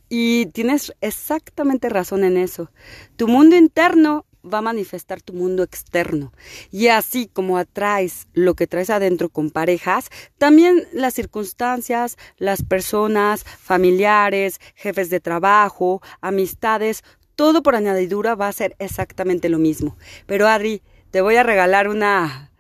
Y 0.09 0.47
tienes 0.47 0.93
exactamente 1.01 1.89
razón 1.89 2.25
en 2.25 2.37
eso. 2.37 2.71
Tu 3.17 3.29
mundo 3.29 3.57
interno 3.57 4.25
va 4.45 4.59
a 4.59 4.63
manifestar 4.63 5.23
tu 5.23 5.33
mundo 5.33 5.63
externo. 5.63 6.33
Y 6.71 6.89
así 6.89 7.27
como 7.27 7.59
atraes 7.59 8.29
lo 8.33 8.55
que 8.55 8.67
traes 8.67 8.91
adentro 8.91 9.29
con 9.29 9.51
parejas, 9.51 10.11
también 10.39 10.87
las 10.93 11.15
circunstancias, 11.15 12.17
las 12.37 12.63
personas, 12.63 13.45
familiares, 13.45 14.61
jefes 14.75 15.11
de 15.11 15.21
trabajo, 15.21 16.03
amistades, 16.21 17.03
todo 17.35 17.63
por 17.63 17.77
añadidura 17.77 18.35
va 18.35 18.49
a 18.49 18.53
ser 18.53 18.75
exactamente 18.79 19.49
lo 19.49 19.59
mismo. 19.59 19.97
Pero 20.27 20.49
Adri, 20.49 20.83
te 21.11 21.21
voy 21.21 21.37
a 21.37 21.43
regalar 21.43 21.89
una 21.89 22.51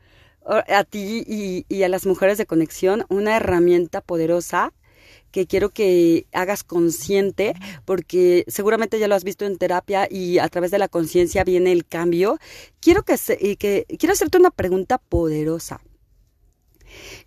a 0.49 0.85
ti 0.85 1.25
y, 1.27 1.67
y 1.69 1.83
a 1.83 1.89
las 1.89 2.07
mujeres 2.07 2.39
de 2.39 2.47
conexión 2.47 3.05
una 3.11 3.37
herramienta 3.37 4.01
poderosa 4.01 4.73
que 5.39 5.47
quiero 5.47 5.71
que 5.71 6.27
hagas 6.33 6.65
consciente, 6.65 7.55
porque 7.85 8.45
seguramente 8.49 8.99
ya 8.99 9.07
lo 9.07 9.15
has 9.15 9.23
visto 9.23 9.47
en 9.47 9.57
terapia 9.57 10.09
y 10.11 10.39
a 10.39 10.49
través 10.49 10.73
de 10.73 10.81
la 10.81 10.89
conciencia 10.89 11.45
viene 11.45 11.71
el 11.71 11.87
cambio. 11.87 12.39
Quiero 12.81 13.05
que, 13.05 13.17
que 13.57 13.87
quiero 14.01 14.15
hacerte 14.15 14.37
una 14.37 14.51
pregunta 14.51 14.99
poderosa. 14.99 15.81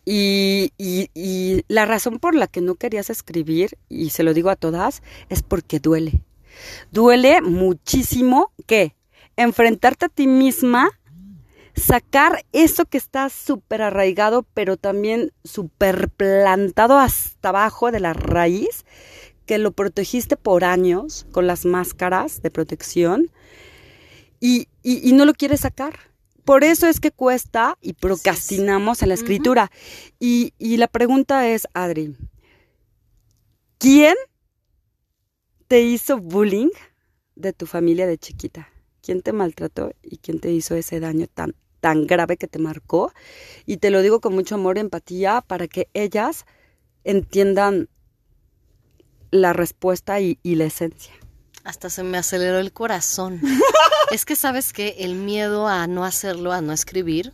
Y, 0.03 0.73
y, 0.77 1.63
la 1.69 1.85
razón 1.85 2.19
por 2.19 2.35
la 2.35 2.47
que 2.47 2.59
no 2.59 2.75
querías 2.75 3.09
escribir, 3.09 3.77
y 3.87 4.09
se 4.09 4.23
lo 4.23 4.33
digo 4.33 4.49
a 4.49 4.57
todas, 4.57 5.03
es 5.29 5.41
porque 5.41 5.79
duele. 5.79 6.25
Duele 6.91 7.41
muchísimo 7.41 8.51
que 8.65 8.93
enfrentarte 9.37 10.07
a 10.07 10.09
ti 10.09 10.27
misma 10.27 10.89
sacar 11.75 12.45
eso 12.51 12.85
que 12.85 12.97
está 12.97 13.29
súper 13.29 13.81
arraigado, 13.81 14.45
pero 14.53 14.77
también 14.77 15.31
súper 15.43 16.09
plantado 16.09 16.97
hasta 16.97 17.49
abajo 17.49 17.91
de 17.91 17.99
la 17.99 18.13
raíz, 18.13 18.85
que 19.45 19.57
lo 19.57 19.71
protegiste 19.71 20.37
por 20.37 20.63
años 20.63 21.25
con 21.31 21.47
las 21.47 21.65
máscaras 21.65 22.41
de 22.41 22.51
protección 22.51 23.31
y, 24.39 24.67
y, 24.81 25.11
no 25.13 25.25
lo 25.25 25.33
quieres 25.33 25.61
sacar. 25.61 25.99
Por 26.45 26.63
eso 26.63 26.87
es 26.87 26.99
que 26.99 27.11
cuesta 27.11 27.77
y 27.81 27.93
procrastinamos 27.93 29.03
en 29.03 29.09
la 29.09 29.15
escritura. 29.15 29.71
y, 30.19 30.53
y 30.57 30.77
la 30.77 30.87
pregunta 30.87 31.47
es, 31.47 31.67
Adri, 31.73 32.15
¿quién 33.77 34.15
te 35.67 35.81
hizo 35.81 36.17
bullying 36.17 36.69
de 37.35 37.53
tu 37.53 37.67
familia 37.67 38.07
de 38.07 38.17
chiquita? 38.17 38.69
Quién 39.01 39.21
te 39.21 39.33
maltrató 39.33 39.93
y 40.01 40.17
quién 40.17 40.39
te 40.39 40.51
hizo 40.51 40.75
ese 40.75 40.99
daño 40.99 41.27
tan, 41.27 41.55
tan 41.79 42.07
grave 42.07 42.37
que 42.37 42.47
te 42.47 42.59
marcó. 42.59 43.11
Y 43.65 43.77
te 43.77 43.89
lo 43.89 44.01
digo 44.01 44.21
con 44.21 44.33
mucho 44.33 44.55
amor 44.55 44.77
y 44.77 44.81
empatía 44.81 45.41
para 45.41 45.67
que 45.67 45.89
ellas 45.93 46.45
entiendan 47.03 47.89
la 49.31 49.53
respuesta 49.53 50.19
y, 50.19 50.37
la 50.43 50.65
esencia. 50.65 51.13
Hasta 51.63 51.89
se 51.89 52.03
me 52.03 52.17
aceleró 52.17 52.59
el 52.59 52.73
corazón. 52.73 53.41
es 54.11 54.25
que 54.25 54.35
sabes 54.35 54.73
que 54.73 54.95
el 54.99 55.15
miedo 55.15 55.67
a 55.67 55.87
no 55.87 56.05
hacerlo, 56.05 56.51
a 56.51 56.61
no 56.61 56.73
escribir, 56.73 57.33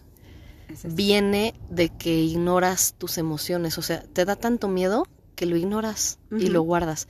viene 0.83 1.53
de 1.69 1.89
que 1.89 2.13
ignoras 2.13 2.95
tus 2.97 3.17
emociones. 3.17 3.77
O 3.77 3.81
sea, 3.81 4.03
te 4.03 4.25
da 4.25 4.36
tanto 4.36 4.67
miedo 4.67 5.07
que 5.36 5.45
lo 5.45 5.55
ignoras 5.55 6.19
y 6.31 6.47
lo 6.47 6.62
guardas. 6.62 7.07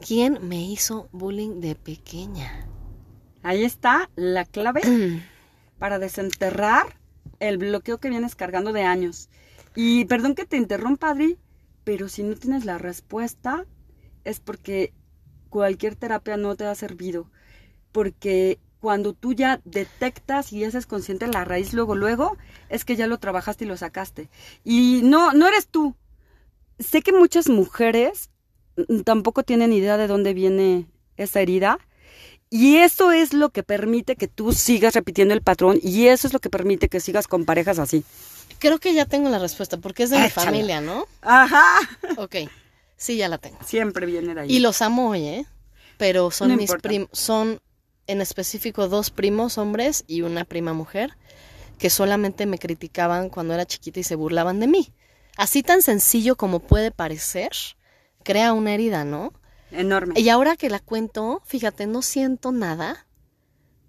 ¿Quién 0.00 0.46
me 0.46 0.62
hizo 0.62 1.08
bullying 1.12 1.60
de 1.60 1.74
pequeña? 1.74 2.68
Ahí 3.42 3.64
está 3.64 4.10
la 4.16 4.44
clave 4.44 4.82
para 5.78 5.98
desenterrar 5.98 6.98
el 7.40 7.58
bloqueo 7.58 7.98
que 7.98 8.10
vienes 8.10 8.34
cargando 8.34 8.72
de 8.72 8.82
años. 8.82 9.28
Y 9.74 10.04
perdón 10.06 10.34
que 10.34 10.44
te 10.44 10.56
interrumpa, 10.56 11.10
Adri, 11.10 11.38
pero 11.84 12.08
si 12.08 12.22
no 12.22 12.34
tienes 12.34 12.64
la 12.64 12.78
respuesta 12.78 13.64
es 14.24 14.40
porque 14.40 14.92
cualquier 15.48 15.96
terapia 15.96 16.36
no 16.36 16.56
te 16.56 16.66
ha 16.66 16.74
servido. 16.74 17.30
Porque 17.92 18.58
cuando 18.80 19.12
tú 19.12 19.32
ya 19.32 19.60
detectas 19.64 20.52
y 20.52 20.64
haces 20.64 20.86
consciente 20.86 21.26
la 21.26 21.44
raíz 21.44 21.72
luego, 21.72 21.94
luego, 21.94 22.36
es 22.68 22.84
que 22.84 22.96
ya 22.96 23.06
lo 23.06 23.18
trabajaste 23.18 23.64
y 23.64 23.68
lo 23.68 23.76
sacaste. 23.76 24.28
Y 24.64 25.00
no, 25.04 25.32
no 25.32 25.48
eres 25.48 25.68
tú. 25.68 25.96
Sé 26.78 27.02
que 27.02 27.12
muchas 27.12 27.48
mujeres 27.48 28.30
tampoco 29.04 29.42
tienen 29.42 29.72
idea 29.72 29.96
de 29.96 30.06
dónde 30.06 30.34
viene 30.34 30.86
esa 31.16 31.40
herida 31.40 31.78
y 32.50 32.76
eso 32.76 33.12
es 33.12 33.32
lo 33.32 33.50
que 33.50 33.62
permite 33.62 34.16
que 34.16 34.28
tú 34.28 34.52
sigas 34.52 34.94
repitiendo 34.94 35.34
el 35.34 35.42
patrón 35.42 35.78
y 35.82 36.06
eso 36.06 36.26
es 36.26 36.32
lo 36.32 36.38
que 36.38 36.50
permite 36.50 36.88
que 36.88 37.00
sigas 37.00 37.26
con 37.26 37.44
parejas 37.44 37.78
así. 37.78 38.04
Creo 38.58 38.78
que 38.78 38.94
ya 38.94 39.04
tengo 39.04 39.28
la 39.28 39.38
respuesta, 39.38 39.76
porque 39.76 40.02
es 40.02 40.10
de 40.10 40.18
mi 40.18 40.30
familia, 40.30 40.80
¿no? 40.80 41.06
Ajá. 41.22 41.64
Ok, 42.16 42.36
sí, 42.96 43.16
ya 43.16 43.28
la 43.28 43.38
tengo. 43.38 43.58
Siempre 43.64 44.06
viene 44.06 44.34
de 44.34 44.40
ahí. 44.40 44.52
Y 44.52 44.60
los 44.60 44.82
amo 44.82 45.10
hoy, 45.10 45.26
¿eh? 45.26 45.46
Pero 45.96 46.30
son 46.30 46.56
mis 46.56 46.72
primos, 46.72 47.08
son 47.12 47.60
en 48.06 48.20
específico 48.20 48.88
dos 48.88 49.10
primos 49.10 49.58
hombres 49.58 50.04
y 50.06 50.22
una 50.22 50.44
prima 50.44 50.72
mujer 50.72 51.16
que 51.78 51.90
solamente 51.90 52.46
me 52.46 52.58
criticaban 52.58 53.28
cuando 53.28 53.54
era 53.54 53.66
chiquita 53.66 54.00
y 54.00 54.04
se 54.04 54.16
burlaban 54.16 54.58
de 54.58 54.66
mí. 54.66 54.92
Así 55.36 55.62
tan 55.62 55.82
sencillo 55.82 56.34
como 56.34 56.58
puede 56.58 56.90
parecer, 56.90 57.52
crea 58.24 58.52
una 58.52 58.74
herida, 58.74 59.04
¿no? 59.04 59.32
Enorme. 59.70 60.14
Y 60.16 60.28
ahora 60.28 60.56
que 60.56 60.70
la 60.70 60.80
cuento, 60.80 61.42
fíjate, 61.44 61.86
no 61.86 62.02
siento 62.02 62.52
nada, 62.52 63.06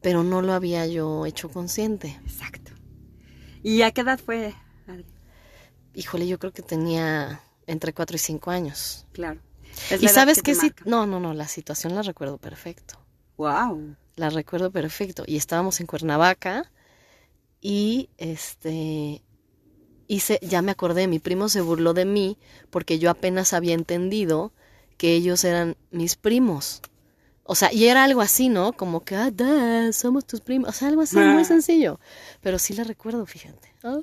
pero 0.02 0.24
no 0.24 0.42
lo 0.42 0.54
había 0.54 0.86
yo 0.88 1.26
hecho 1.26 1.50
consciente. 1.50 2.20
Exacto. 2.26 2.72
¿Y 3.64 3.82
a 3.82 3.92
qué 3.92 4.02
edad 4.02 4.20
fue, 4.20 4.56
Híjole, 5.96 6.28
yo 6.28 6.40
creo 6.40 6.54
que 6.54 6.62
tenía 6.62 7.42
entre 7.66 7.94
4 7.94 8.16
y 8.16 8.20
5 8.20 8.52
años. 8.52 9.06
Claro. 9.12 9.42
y 10.00 10.08
sabes 10.08 10.42
qué 10.42 10.56
sí, 10.56 10.72
no, 10.86 11.06
no, 11.06 11.20
no, 11.20 11.34
la 11.34 11.48
situación 11.48 11.96
la 11.96 12.04
recuerdo 12.04 12.38
perfecto. 12.38 13.00
Wow. 13.38 13.96
La 14.16 14.30
recuerdo 14.30 14.72
perfecto. 14.72 15.24
Y 15.26 15.36
estábamos 15.36 15.80
en 15.80 15.88
Cuernavaca 15.88 16.72
y 17.60 18.10
este 18.18 19.24
hice, 20.08 20.40
ya 20.42 20.62
me 20.62 20.72
acordé, 20.72 21.08
mi 21.08 21.20
primo 21.20 21.50
se 21.50 21.62
burló 21.62 21.94
de 21.94 22.06
mí 22.06 22.38
porque 22.70 23.00
yo 23.00 23.10
apenas 23.10 23.54
había 23.54 23.74
entendido 23.74 24.54
que 25.00 25.14
ellos 25.14 25.46
eran 25.46 25.78
mis 25.92 26.18
primos. 26.18 26.82
O 27.44 27.56
sea, 27.56 27.74
y 27.74 27.86
era 27.86 28.04
algo 28.04 28.22
así, 28.22 28.50
¿no? 28.50 28.74
Como 28.74 29.04
que, 29.04 29.16
ah, 29.16 29.32
somos 29.94 30.26
tus 30.26 30.42
primos. 30.42 30.70
O 30.70 30.74
sea, 30.74 30.90
algo 30.90 31.02
así 31.02 31.16
muy 31.16 31.42
ah. 31.42 31.46
sencillo. 31.46 32.00
Pero 32.42 32.60
sí 32.60 32.74
la 32.74 32.84
recuerdo, 32.84 33.26
fíjate. 33.26 33.74
Ah. 33.82 34.02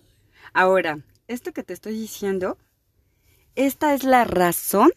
Ahora, 0.54 0.98
esto 1.28 1.52
que 1.52 1.62
te 1.62 1.74
estoy 1.74 1.92
diciendo, 1.92 2.56
esta 3.54 3.94
es 3.94 4.04
la 4.04 4.24
razón 4.24 4.90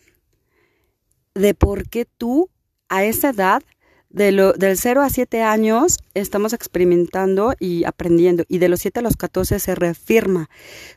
de 1.36 1.54
por 1.54 1.90
qué 1.90 2.06
tú, 2.06 2.50
a 2.88 3.04
esa 3.04 3.30
edad, 3.32 3.62
de 4.10 4.32
lo, 4.32 4.54
del 4.54 4.78
0 4.78 5.02
a 5.02 5.10
7 5.10 5.44
años, 5.44 6.00
estamos 6.14 6.54
experimentando 6.54 7.54
y 7.60 7.84
aprendiendo. 7.84 8.46
Y 8.48 8.60
de 8.60 8.70
los 8.70 8.80
7 8.80 9.02
a 9.02 9.04
los 9.04 9.18
14 9.18 9.60
se 9.60 9.76
reafirma. 9.76 10.50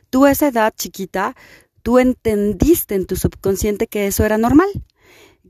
Tú 0.09 0.25
a 0.25 0.31
esa 0.31 0.47
edad 0.47 0.73
chiquita, 0.75 1.35
tú 1.81 1.99
entendiste 1.99 2.95
en 2.95 3.05
tu 3.05 3.17
subconsciente 3.17 3.87
que 3.87 4.07
eso 4.07 4.25
era 4.25 4.37
normal 4.37 4.69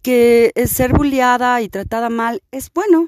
que 0.02 0.52
ser 0.66 0.94
bulliada 0.94 1.62
y 1.62 1.70
tratada 1.70 2.10
mal 2.10 2.42
es 2.52 2.72
bueno. 2.74 3.08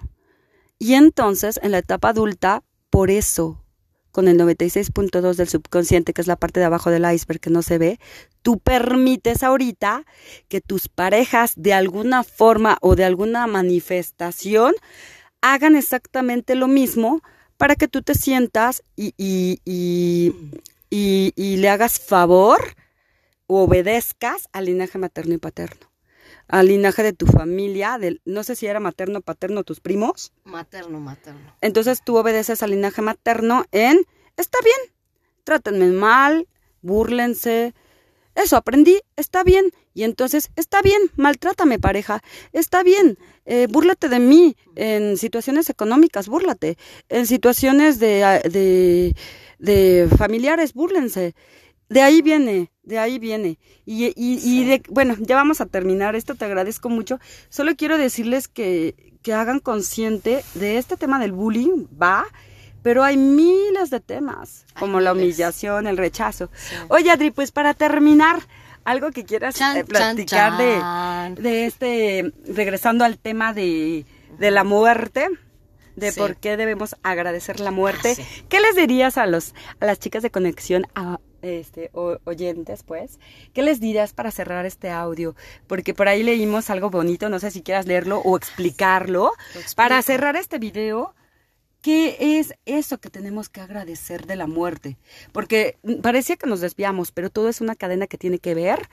Y 0.78 0.94
entonces, 0.94 1.60
en 1.64 1.72
la 1.72 1.80
etapa 1.80 2.10
adulta, 2.10 2.64
por 2.90 3.10
eso, 3.10 3.66
con 4.12 4.28
el 4.28 4.38
96.2 4.38 5.36
del 5.36 5.50
subconsciente, 5.50 6.14
que 6.14 6.22
es 6.22 6.28
la 6.28 6.38
parte 6.38 6.60
de 6.60 6.66
abajo 6.66 6.90
del 6.90 7.12
iceberg 7.12 7.40
que 7.40 7.50
no 7.50 7.62
se 7.62 7.78
ve, 7.78 8.00
tú 8.42 8.60
permites 8.60 9.44
ahorita 9.44 10.06
que 10.48 10.62
tus 10.62 10.88
parejas 10.88 11.54
de 11.58 11.74
alguna 11.74 12.24
forma 12.24 12.78
o 12.82 12.96
de 12.96 13.04
alguna 13.04 13.48
manifestación 13.48 14.74
hagan 15.42 15.76
exactamente 15.76 16.56
lo 16.56 16.68
mismo 16.68 17.22
para 17.58 17.76
que 17.76 17.88
tú 17.88 18.02
te 18.02 18.16
sientas 18.16 18.84
y, 18.96 19.14
y, 19.18 19.60
y, 19.66 21.34
y 21.36 21.58
le 21.58 21.70
hagas 21.70 22.00
favor 22.00 22.76
o 23.48 23.64
obedezcas 23.64 24.48
al 24.54 24.66
linaje 24.66 24.98
materno 24.98 25.34
y 25.34 25.38
paterno 25.38 25.95
al 26.48 26.68
linaje 26.68 27.04
de 27.04 27.14
tu 27.14 27.26
familia, 27.26 27.98
del, 27.98 28.22
no 28.26 28.44
sé 28.44 28.56
si 28.56 28.68
era 28.68 28.80
materno, 28.80 29.22
paterno, 29.22 29.64
tus 29.64 29.80
primos. 29.80 30.32
Materno, 30.44 31.00
materno. 31.00 31.56
Entonces 31.62 32.02
tú 32.04 32.18
obedeces 32.18 32.62
al 32.64 32.72
linaje 32.72 33.02
materno 33.02 33.66
en, 33.72 34.02
está 34.38 34.60
bien, 34.64 34.96
trátenme 35.44 35.88
mal, 35.88 36.48
búrlense. 36.82 37.74
Eso 38.36 38.58
aprendí, 38.58 39.00
está 39.16 39.44
bien. 39.44 39.72
Y 39.94 40.04
entonces, 40.04 40.52
está 40.58 40.82
bien, 40.82 41.02
maltrátame 41.16 41.80
pareja, 41.80 42.22
está 42.52 42.84
bien, 42.84 43.18
eh, 43.46 43.68
búrlate 43.70 44.10
de 44.10 44.20
mí 44.20 44.58
en 44.76 45.16
situaciones 45.16 45.70
económicas, 45.70 46.28
búrlate. 46.28 46.78
En 47.08 47.26
situaciones 47.26 47.98
de, 48.00 48.42
de, 48.52 49.16
de 49.58 50.10
familiares, 50.18 50.74
búrlense. 50.74 51.34
De 51.88 52.02
ahí 52.02 52.22
viene, 52.22 52.72
de 52.86 53.00
ahí 53.00 53.20
viene. 53.20 53.58
Y, 53.86 54.14
y, 54.16 54.64
de, 54.66 54.82
bueno, 54.90 55.16
ya 55.20 55.36
vamos 55.36 55.62
a 55.62 55.66
terminar 55.66 56.16
esto, 56.16 56.36
te 56.36 56.46
agradezco 56.46 56.90
mucho. 56.90 57.20
Solo 57.50 57.76
quiero 57.76 57.98
decirles 57.98 58.48
que, 58.48 59.14
que 59.22 59.34
hagan 59.34 59.60
consciente 59.60 60.44
de 60.54 60.78
este 60.78 60.98
tema 60.98 61.20
del 61.20 61.32
bullying, 61.32 61.88
va, 62.02 62.26
pero 62.82 63.04
hay 63.04 63.18
miles 63.18 63.90
de 63.90 64.00
temas, 64.00 64.66
como 64.80 65.00
la 65.00 65.14
humillación, 65.14 65.88
el 65.88 65.98
rechazo. 65.98 66.52
Oye, 66.88 67.12
Adri, 67.12 67.32
pues 67.32 67.52
para 67.52 67.74
terminar, 67.74 68.40
algo 68.84 69.10
que 69.10 69.26
quieras 69.26 69.60
eh, 69.60 69.84
platicar 69.84 70.58
De, 70.58 71.42
de 71.42 71.66
este, 71.66 72.32
regresando 72.48 73.04
al 73.04 73.18
tema 73.18 73.52
de, 73.52 74.06
de 74.38 74.52
la 74.52 74.64
muerte 74.64 75.28
de 75.96 76.12
por 76.12 76.36
qué 76.36 76.58
debemos 76.58 76.96
agradecer 77.04 77.60
la 77.60 77.72
muerte. 77.72 78.16
Ah, 78.20 78.24
¿Qué 78.50 78.60
les 78.60 78.76
dirías 78.76 79.18
a 79.18 79.26
los 79.26 79.54
a 79.80 79.86
las 79.86 80.00
chicas 80.00 80.24
de 80.24 80.30
conexión 80.30 80.86
a, 80.94 81.20
este, 81.46 81.92
oyentes, 81.94 82.84
pues, 82.84 83.20
¿qué 83.54 83.62
les 83.62 83.80
dirás 83.80 84.14
para 84.14 84.32
cerrar 84.32 84.66
este 84.66 84.90
audio? 84.90 85.36
Porque 85.68 85.94
por 85.94 86.08
ahí 86.08 86.24
leímos 86.24 86.70
algo 86.70 86.90
bonito, 86.90 87.30
no 87.30 87.40
sé 87.40 87.52
si 87.52 87.62
quieras 87.62 87.86
leerlo 87.86 88.20
o 88.20 88.36
explicarlo. 88.36 89.32
Para 89.76 90.02
cerrar 90.02 90.36
este 90.36 90.58
video, 90.58 91.14
¿qué 91.82 92.40
es 92.40 92.56
eso 92.66 92.98
que 92.98 93.10
tenemos 93.10 93.48
que 93.50 93.62
agradecer 93.62 94.26
de 94.26 94.36
la 94.36 94.48
muerte? 94.48 94.98
Porque 95.32 95.78
parecía 96.02 96.36
que 96.36 96.48
nos 96.48 96.62
desviamos, 96.62 97.12
pero 97.12 97.30
todo 97.30 97.48
es 97.48 97.62
una 97.62 97.76
cadena 97.76 98.08
que 98.08 98.18
tiene 98.18 98.40
que 98.40 98.56
ver, 98.56 98.90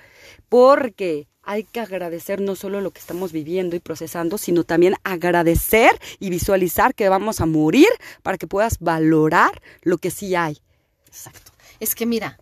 porque 0.49 1.29
hay 1.43 1.65
que 1.65 1.81
agradecer 1.81 2.41
no 2.41 2.55
solo 2.55 2.81
lo 2.81 2.91
que 2.91 3.01
estamos 3.01 3.33
viviendo 3.33 3.75
y 3.77 3.81
procesando, 3.81 4.39
sino 4.39 4.63
también 4.63 4.95
agradecer 5.05 5.99
y 6.21 6.31
visualizar 6.31 6.95
que 6.95 7.09
vamos 7.09 7.41
a 7.41 7.47
morir 7.47 7.89
para 8.23 8.39
que 8.39 8.47
puedas 8.47 8.79
valorar 8.79 9.61
lo 9.83 9.99
que 9.99 10.11
sí 10.11 10.35
hay. 10.35 10.59
Exacto. 11.07 11.53
Es 11.81 11.95
que 11.97 12.07
mira, 12.07 12.39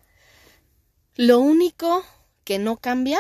lo 1.21 1.39
único 1.39 2.03
que 2.45 2.59
no 2.59 2.79
cambia 2.79 3.19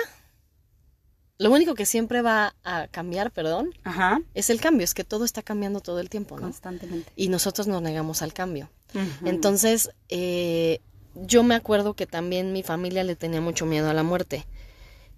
Lo 1.37 1.51
único 1.51 1.75
que 1.75 1.85
siempre 1.85 2.23
va 2.23 2.55
a 2.65 2.89
cambiar, 2.89 3.31
perdón, 3.31 3.75
Ajá. 3.85 4.23
es 4.33 4.49
el 4.49 4.59
cambio, 4.59 4.85
es 4.85 4.95
que 4.95 5.05
todo 5.05 5.27
está 5.27 5.43
cambiando 5.43 5.81
todo 5.81 6.01
el 6.01 6.09
tiempo, 6.09 6.37
¿no? 6.37 6.43
Constantemente. 6.45 7.13
Y 7.15 7.29
nosotros 7.29 7.67
nos 7.67 7.83
negamos 7.83 8.23
al 8.23 8.33
cambio. 8.33 8.71
Entonces, 9.25 9.91
eh, 10.09 10.81
yo 11.15 11.43
me 11.43 11.55
acuerdo 11.55 11.93
que 11.93 12.07
también 12.07 12.53
mi 12.53 12.63
familia 12.63 13.05
le 13.05 13.17
tenía 13.17 13.43
mucho 13.43 13.67
miedo 13.67 13.91
a 13.91 13.95
la 13.95 14.03
muerte. 14.03 14.47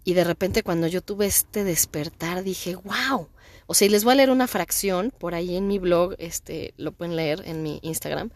Y 0.03 0.15
de 0.15 0.25
repente 0.25 0.65
cuando 0.65 0.89
yo 0.89 1.03
tuve 1.03 1.27
este 1.27 1.63
despertar 1.63 2.43
dije, 2.43 2.75
wow. 2.75 3.29
O 3.67 3.75
sea, 3.75 3.87
y 3.87 3.91
les 3.91 4.03
voy 4.03 4.15
a 4.15 4.17
leer 4.17 4.31
una 4.31 4.49
fracción 4.49 5.13
por 5.17 5.37
ahí 5.37 5.57
en 5.57 5.69
mi 5.69 5.79
blog, 5.79 6.17
este, 6.19 6.75
lo 6.77 6.91
pueden 6.91 7.15
leer 7.15 7.43
en 7.47 7.63
mi 7.63 7.79
Instagram. 7.83 8.31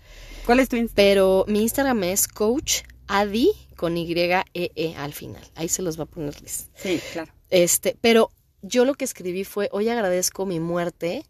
¿Cuál 0.45 0.61
es 0.61 0.69
tu 0.69 0.77
Instagram? 0.77 0.95
Pero 0.95 1.45
mi 1.49 1.63
Instagram 1.63 2.05
es 2.05 2.29
coach 2.29 2.83
adi 3.09 3.51
con 3.77 3.97
y 3.97 4.13
e 4.13 4.45
e 4.75 4.95
al 4.97 5.13
final. 5.13 5.43
Ahí 5.55 5.69
se 5.69 5.83
los 5.83 5.99
va 5.99 6.05
a 6.05 6.07
poner 6.07 6.41
Liz. 6.41 6.71
Sí, 6.75 7.01
claro. 7.13 7.33
Este, 7.51 7.97
pero 8.01 8.31
yo 8.63 8.85
lo 8.85 8.95
que 8.95 9.05
escribí 9.05 9.45
fue, 9.45 9.69
hoy 9.73 9.89
agradezco 9.89 10.47
mi 10.47 10.61
muerte 10.61 11.25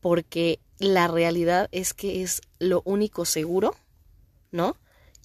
porque 0.00 0.60
la 0.78 1.08
realidad 1.08 1.68
es 1.72 1.94
que 1.94 2.22
es 2.22 2.40
lo 2.58 2.82
único 2.84 3.24
seguro, 3.24 3.74
¿no? 4.50 4.76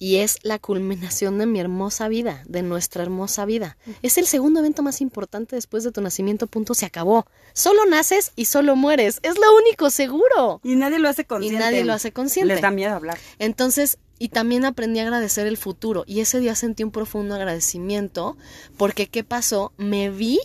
Y 0.02 0.16
es 0.16 0.38
la 0.42 0.58
culminación 0.58 1.38
de 1.38 1.46
mi 1.46 1.60
hermosa 1.60 2.08
vida, 2.08 2.42
de 2.48 2.62
nuestra 2.62 3.04
hermosa 3.04 3.44
vida. 3.44 3.76
Es 4.02 4.18
el 4.18 4.26
segundo 4.26 4.58
evento 4.58 4.82
más 4.82 5.00
importante 5.00 5.54
después 5.54 5.84
de 5.84 5.92
tu 5.92 6.00
nacimiento, 6.00 6.48
punto, 6.48 6.74
se 6.74 6.86
acabó. 6.86 7.24
Solo 7.52 7.86
naces 7.86 8.32
y 8.34 8.46
solo 8.46 8.74
mueres. 8.74 9.20
Es 9.22 9.36
lo 9.38 9.46
único 9.64 9.90
seguro. 9.90 10.60
Y 10.64 10.74
nadie 10.74 10.98
lo 10.98 11.08
hace 11.08 11.22
Y 11.22 11.26
consciente. 11.26 11.60
nadie 11.60 11.84
lo 11.84 11.92
hace 11.92 12.10
consciente. 12.12 12.54
Les 12.54 12.62
da 12.62 12.72
miedo 12.72 12.96
hablar. 12.96 13.16
Entonces, 13.38 13.98
y 14.18 14.30
también 14.30 14.64
aprendí 14.64 14.98
a 14.98 15.04
agradecer 15.04 15.46
el 15.46 15.56
futuro. 15.56 16.02
Y 16.04 16.18
ese 16.18 16.40
día 16.40 16.56
sentí 16.56 16.82
un 16.82 16.90
profundo 16.90 17.36
agradecimiento 17.36 18.36
porque 18.76 19.06
¿qué 19.06 19.22
pasó? 19.22 19.72
Me 19.76 20.10
vi, 20.10 20.40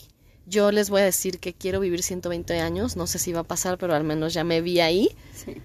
yo 0.45 0.71
les 0.71 0.91
voy 0.91 1.01
a 1.01 1.05
decir 1.05 1.39
que 1.39 1.53
quiero 1.53 1.79
vivir 1.79 2.03
120 2.03 2.59
años, 2.59 2.95
no 2.95 3.07
sé 3.07 3.17
si 3.17 3.33
va 3.33 3.39
a 3.39 3.43
pasar, 3.43 3.79
pero 3.79 3.95
al 3.95 4.03
menos 4.03 4.35
ya 4.35 4.43
me 4.43 4.61
vi 4.61 4.81
ahí, 4.81 5.09
Sí. 5.33 5.55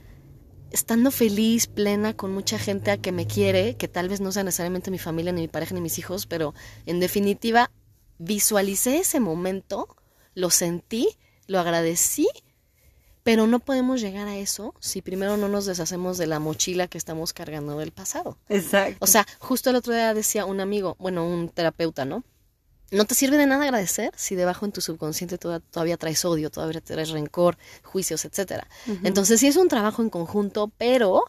Estando 0.72 1.10
feliz, 1.10 1.66
plena, 1.66 2.14
con 2.14 2.32
mucha 2.32 2.58
gente 2.58 2.90
a 2.90 2.96
que 2.96 3.12
me 3.12 3.26
quiere, 3.26 3.76
que 3.76 3.88
tal 3.88 4.08
vez 4.08 4.20
no 4.20 4.32
sea 4.32 4.44
necesariamente 4.44 4.90
mi 4.90 4.98
familia, 4.98 5.32
ni 5.32 5.42
mi 5.42 5.48
pareja, 5.48 5.74
ni 5.74 5.80
mis 5.80 5.98
hijos, 5.98 6.26
pero 6.26 6.54
en 6.86 7.00
definitiva, 7.00 7.70
visualicé 8.18 8.98
ese 8.98 9.20
momento, 9.20 9.96
lo 10.34 10.50
sentí, 10.50 11.08
lo 11.46 11.60
agradecí 11.60 12.28
pero 13.22 13.46
no 13.46 13.60
podemos 13.60 14.00
llegar 14.00 14.26
a 14.28 14.36
eso 14.36 14.74
si 14.80 15.00
primero 15.00 15.36
no 15.36 15.48
nos 15.48 15.66
deshacemos 15.66 16.18
de 16.18 16.26
la 16.26 16.40
mochila 16.40 16.88
que 16.88 16.98
estamos 16.98 17.32
cargando 17.32 17.78
del 17.78 17.92
pasado. 17.92 18.38
Exacto. 18.48 18.98
O 19.00 19.06
sea, 19.06 19.26
justo 19.38 19.70
el 19.70 19.76
otro 19.76 19.92
día 19.92 20.12
decía 20.14 20.44
un 20.44 20.60
amigo, 20.60 20.96
bueno, 20.98 21.26
un 21.26 21.48
terapeuta, 21.48 22.04
¿no? 22.04 22.24
No 22.92 23.06
te 23.06 23.14
sirve 23.14 23.38
de 23.38 23.46
nada 23.46 23.64
agradecer 23.64 24.12
si 24.16 24.34
debajo 24.34 24.66
en 24.66 24.72
tu 24.72 24.82
subconsciente 24.82 25.38
toda- 25.38 25.60
todavía 25.60 25.96
traes 25.96 26.24
odio, 26.26 26.50
todavía 26.50 26.82
traes 26.82 27.08
rencor, 27.08 27.56
juicios, 27.82 28.26
etcétera. 28.26 28.68
Entonces 29.02 29.40
sí 29.40 29.46
es 29.46 29.56
un 29.56 29.68
trabajo 29.68 30.02
en 30.02 30.10
conjunto, 30.10 30.70
pero 30.76 31.24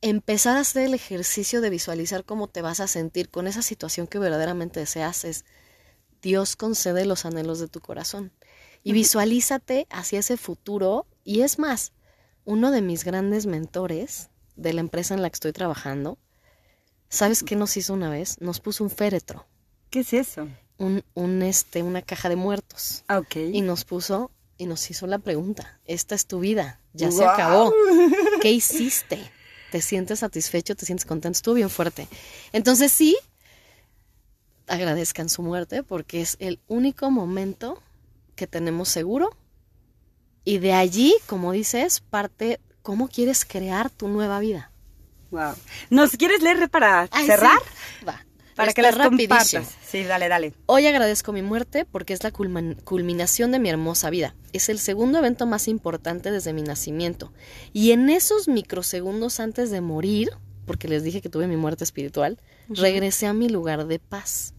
empezar 0.00 0.56
a 0.56 0.60
hacer 0.60 0.86
el 0.86 0.94
ejercicio 0.94 1.60
de 1.60 1.70
visualizar 1.70 2.24
cómo 2.24 2.48
te 2.48 2.60
vas 2.60 2.80
a 2.80 2.88
sentir 2.88 3.30
con 3.30 3.46
esa 3.46 3.62
situación 3.62 4.08
que 4.08 4.18
verdaderamente 4.18 4.80
deseas 4.80 5.24
es 5.24 5.44
Dios 6.20 6.56
concede 6.56 7.06
los 7.06 7.24
anhelos 7.24 7.60
de 7.60 7.68
tu 7.68 7.80
corazón. 7.80 8.32
Y 8.82 8.92
visualízate 8.92 9.86
hacia 9.90 10.18
ese 10.18 10.36
futuro. 10.36 11.06
Y 11.22 11.42
es 11.42 11.58
más, 11.58 11.92
uno 12.44 12.70
de 12.72 12.82
mis 12.82 13.04
grandes 13.04 13.46
mentores 13.46 14.28
de 14.56 14.72
la 14.72 14.80
empresa 14.80 15.14
en 15.14 15.22
la 15.22 15.30
que 15.30 15.34
estoy 15.34 15.52
trabajando, 15.52 16.18
¿sabes 17.08 17.44
qué 17.44 17.54
nos 17.54 17.76
hizo 17.76 17.94
una 17.94 18.10
vez? 18.10 18.40
Nos 18.40 18.58
puso 18.60 18.82
un 18.82 18.90
féretro, 18.90 19.46
¿Qué 19.90 20.00
es 20.00 20.12
eso? 20.12 20.48
Un, 20.78 21.04
un 21.14 21.42
este, 21.42 21.82
una 21.82 22.02
caja 22.02 22.28
de 22.28 22.36
muertos. 22.36 23.04
Ah, 23.08 23.18
ok. 23.18 23.36
Y 23.52 23.60
nos 23.60 23.84
puso 23.84 24.30
y 24.56 24.66
nos 24.66 24.88
hizo 24.90 25.06
la 25.06 25.18
pregunta, 25.18 25.80
esta 25.84 26.14
es 26.14 26.26
tu 26.26 26.40
vida, 26.40 26.80
ya 26.92 27.10
se 27.10 27.24
acabó. 27.24 27.72
¿Qué 28.40 28.52
hiciste? 28.52 29.18
¿Te 29.72 29.80
sientes 29.82 30.20
satisfecho? 30.20 30.76
¿Te 30.76 30.86
sientes 30.86 31.04
contento? 31.04 31.36
Estuvo 31.36 31.54
bien 31.54 31.70
fuerte. 31.70 32.06
Entonces 32.52 32.92
sí, 32.92 33.16
agradezcan 34.68 35.28
su 35.28 35.42
muerte 35.42 35.82
porque 35.82 36.20
es 36.20 36.36
el 36.38 36.60
único 36.68 37.10
momento 37.10 37.82
que 38.36 38.46
tenemos 38.46 38.88
seguro. 38.88 39.36
Y 40.44 40.58
de 40.58 40.74
allí, 40.74 41.14
como 41.26 41.52
dices, 41.52 42.00
parte 42.00 42.60
cómo 42.82 43.08
quieres 43.08 43.44
crear 43.44 43.90
tu 43.90 44.08
nueva 44.08 44.38
vida. 44.40 44.70
Wow. 45.30 45.54
¿Nos 45.90 46.12
quieres 46.12 46.42
leer 46.42 46.68
para 46.70 47.08
Ay, 47.10 47.26
cerrar? 47.26 47.58
sí. 47.58 47.73
Para 48.54 48.72
que 48.72 48.82
las 48.82 48.96
rapidísimo. 48.96 49.38
compartas. 49.38 49.74
Sí, 49.84 50.04
dale, 50.04 50.28
dale. 50.28 50.52
Hoy 50.66 50.86
agradezco 50.86 51.32
mi 51.32 51.42
muerte 51.42 51.84
porque 51.84 52.12
es 52.12 52.22
la 52.22 52.30
culminación 52.30 53.50
de 53.52 53.58
mi 53.58 53.68
hermosa 53.68 54.10
vida. 54.10 54.34
Es 54.52 54.68
el 54.68 54.78
segundo 54.78 55.18
evento 55.18 55.46
más 55.46 55.66
importante 55.68 56.30
desde 56.30 56.52
mi 56.52 56.62
nacimiento. 56.62 57.32
Y 57.72 57.90
en 57.92 58.10
esos 58.10 58.48
microsegundos 58.48 59.40
antes 59.40 59.70
de 59.70 59.80
morir, 59.80 60.30
porque 60.66 60.88
les 60.88 61.02
dije 61.02 61.20
que 61.20 61.28
tuve 61.28 61.46
mi 61.46 61.56
muerte 61.56 61.84
espiritual, 61.84 62.38
regresé 62.68 63.26
a 63.26 63.32
mi 63.32 63.48
lugar 63.48 63.86
de 63.86 63.98
paz. 63.98 64.54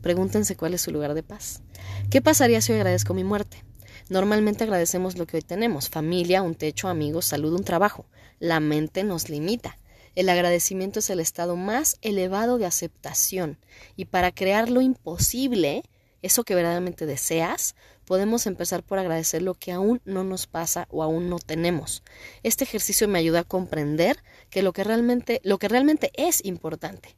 Pregúntense 0.00 0.56
cuál 0.56 0.74
es 0.74 0.82
su 0.82 0.90
lugar 0.90 1.14
de 1.14 1.22
paz. 1.22 1.62
¿Qué 2.10 2.22
pasaría 2.22 2.60
si 2.60 2.72
hoy 2.72 2.78
agradezco 2.78 3.12
mi 3.12 3.24
muerte? 3.24 3.64
Normalmente 4.08 4.64
agradecemos 4.64 5.18
lo 5.18 5.26
que 5.26 5.36
hoy 5.38 5.42
tenemos, 5.42 5.88
familia, 5.88 6.42
un 6.42 6.54
techo, 6.54 6.88
amigos, 6.88 7.24
salud, 7.24 7.52
un 7.52 7.64
trabajo. 7.64 8.06
La 8.38 8.60
mente 8.60 9.02
nos 9.02 9.28
limita. 9.28 9.78
El 10.16 10.30
agradecimiento 10.30 10.98
es 10.98 11.10
el 11.10 11.20
estado 11.20 11.56
más 11.56 11.98
elevado 12.00 12.56
de 12.56 12.64
aceptación 12.64 13.58
y 13.96 14.06
para 14.06 14.32
crear 14.32 14.70
lo 14.70 14.80
imposible, 14.80 15.82
eso 16.22 16.42
que 16.42 16.54
verdaderamente 16.54 17.04
deseas, 17.04 17.76
podemos 18.06 18.46
empezar 18.46 18.82
por 18.82 18.98
agradecer 18.98 19.42
lo 19.42 19.52
que 19.54 19.72
aún 19.72 20.00
no 20.06 20.24
nos 20.24 20.46
pasa 20.46 20.88
o 20.90 21.02
aún 21.02 21.28
no 21.28 21.38
tenemos. 21.38 22.02
Este 22.42 22.64
ejercicio 22.64 23.08
me 23.08 23.18
ayuda 23.18 23.40
a 23.40 23.44
comprender 23.44 24.24
que 24.48 24.62
lo 24.62 24.72
que 24.72 24.84
realmente, 24.84 25.40
lo 25.44 25.58
que 25.58 25.68
realmente 25.68 26.10
es 26.14 26.42
importante, 26.46 27.14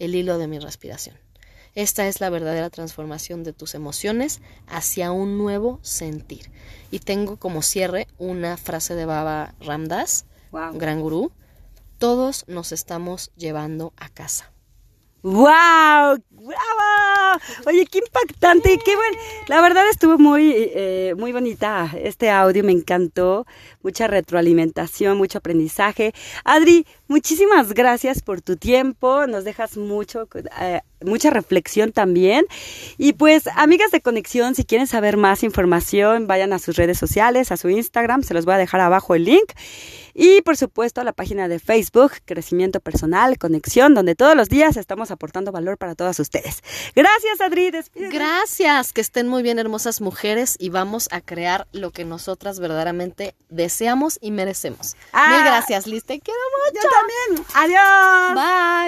el 0.00 0.16
hilo 0.16 0.36
de 0.36 0.48
mi 0.48 0.58
respiración. 0.58 1.16
Esta 1.76 2.08
es 2.08 2.20
la 2.20 2.30
verdadera 2.30 2.68
transformación 2.68 3.44
de 3.44 3.52
tus 3.52 3.76
emociones 3.76 4.40
hacia 4.66 5.12
un 5.12 5.38
nuevo 5.38 5.78
sentir. 5.82 6.50
Y 6.90 6.98
tengo 6.98 7.36
como 7.36 7.62
cierre 7.62 8.08
una 8.18 8.56
frase 8.56 8.96
de 8.96 9.04
Baba 9.04 9.54
Ramdas, 9.60 10.26
Wow. 10.50 10.72
gran 10.72 11.00
gurú. 11.00 11.30
Todos 12.00 12.46
nos 12.48 12.72
estamos 12.72 13.30
llevando 13.36 13.92
a 13.98 14.08
casa. 14.08 14.50
¡Wow! 15.22 16.16
¡Bravo! 16.30 17.40
Oye, 17.66 17.84
qué 17.84 17.98
impactante, 17.98 18.78
qué 18.82 18.96
buen. 18.96 19.10
La 19.48 19.60
verdad 19.60 19.86
estuvo 19.90 20.16
muy, 20.16 20.50
eh, 20.56 21.14
muy 21.18 21.32
bonita 21.32 21.90
este 22.02 22.30
audio, 22.30 22.64
me 22.64 22.72
encantó. 22.72 23.44
Mucha 23.82 24.06
retroalimentación, 24.06 25.18
mucho 25.18 25.36
aprendizaje. 25.36 26.14
Adri, 26.42 26.86
muchísimas 27.10 27.74
gracias 27.74 28.22
por 28.22 28.40
tu 28.40 28.56
tiempo. 28.56 29.26
Nos 29.26 29.44
dejas 29.44 29.76
mucho, 29.76 30.28
eh, 30.60 30.80
mucha 31.04 31.30
reflexión 31.30 31.92
también. 31.92 32.46
Y 32.96 33.12
pues, 33.12 33.48
amigas 33.56 33.90
de 33.90 34.00
conexión, 34.00 34.54
si 34.54 34.64
quieren 34.64 34.86
saber 34.86 35.16
más 35.16 35.42
información, 35.42 36.26
vayan 36.26 36.52
a 36.52 36.58
sus 36.58 36.76
redes 36.76 36.98
sociales, 36.98 37.52
a 37.52 37.56
su 37.56 37.68
Instagram, 37.68 38.22
se 38.22 38.32
los 38.32 38.44
voy 38.44 38.54
a 38.54 38.58
dejar 38.58 38.80
abajo 38.80 39.14
el 39.14 39.24
link. 39.24 39.52
Y 40.14 40.42
por 40.42 40.56
supuesto 40.56 41.00
a 41.00 41.04
la 41.04 41.12
página 41.12 41.48
de 41.48 41.58
Facebook, 41.58 42.12
Crecimiento 42.24 42.80
Personal, 42.80 43.38
Conexión, 43.38 43.94
donde 43.94 44.14
todos 44.14 44.36
los 44.36 44.48
días 44.48 44.76
estamos 44.76 45.10
aportando 45.10 45.52
valor 45.52 45.78
para 45.78 45.94
todas 45.94 46.18
ustedes. 46.18 46.62
Gracias, 46.94 47.40
Adri. 47.40 47.70
despídete. 47.70 48.14
Gracias, 48.14 48.92
que 48.92 49.00
estén 49.00 49.28
muy 49.28 49.42
bien 49.42 49.58
hermosas 49.58 50.00
mujeres 50.00 50.56
y 50.58 50.68
vamos 50.68 51.08
a 51.12 51.20
crear 51.20 51.68
lo 51.72 51.90
que 51.90 52.04
nosotras 52.04 52.60
verdaderamente 52.60 53.34
deseamos 53.48 54.18
y 54.20 54.30
merecemos. 54.30 54.96
Ah. 55.12 55.30
Mil 55.30 55.44
gracias, 55.44 55.86
Liz, 55.86 56.04
te 56.04 56.20
quiero 56.20 56.40
mucho. 56.66 56.86
Adiós. 57.54 58.34
Bye. 58.34 58.80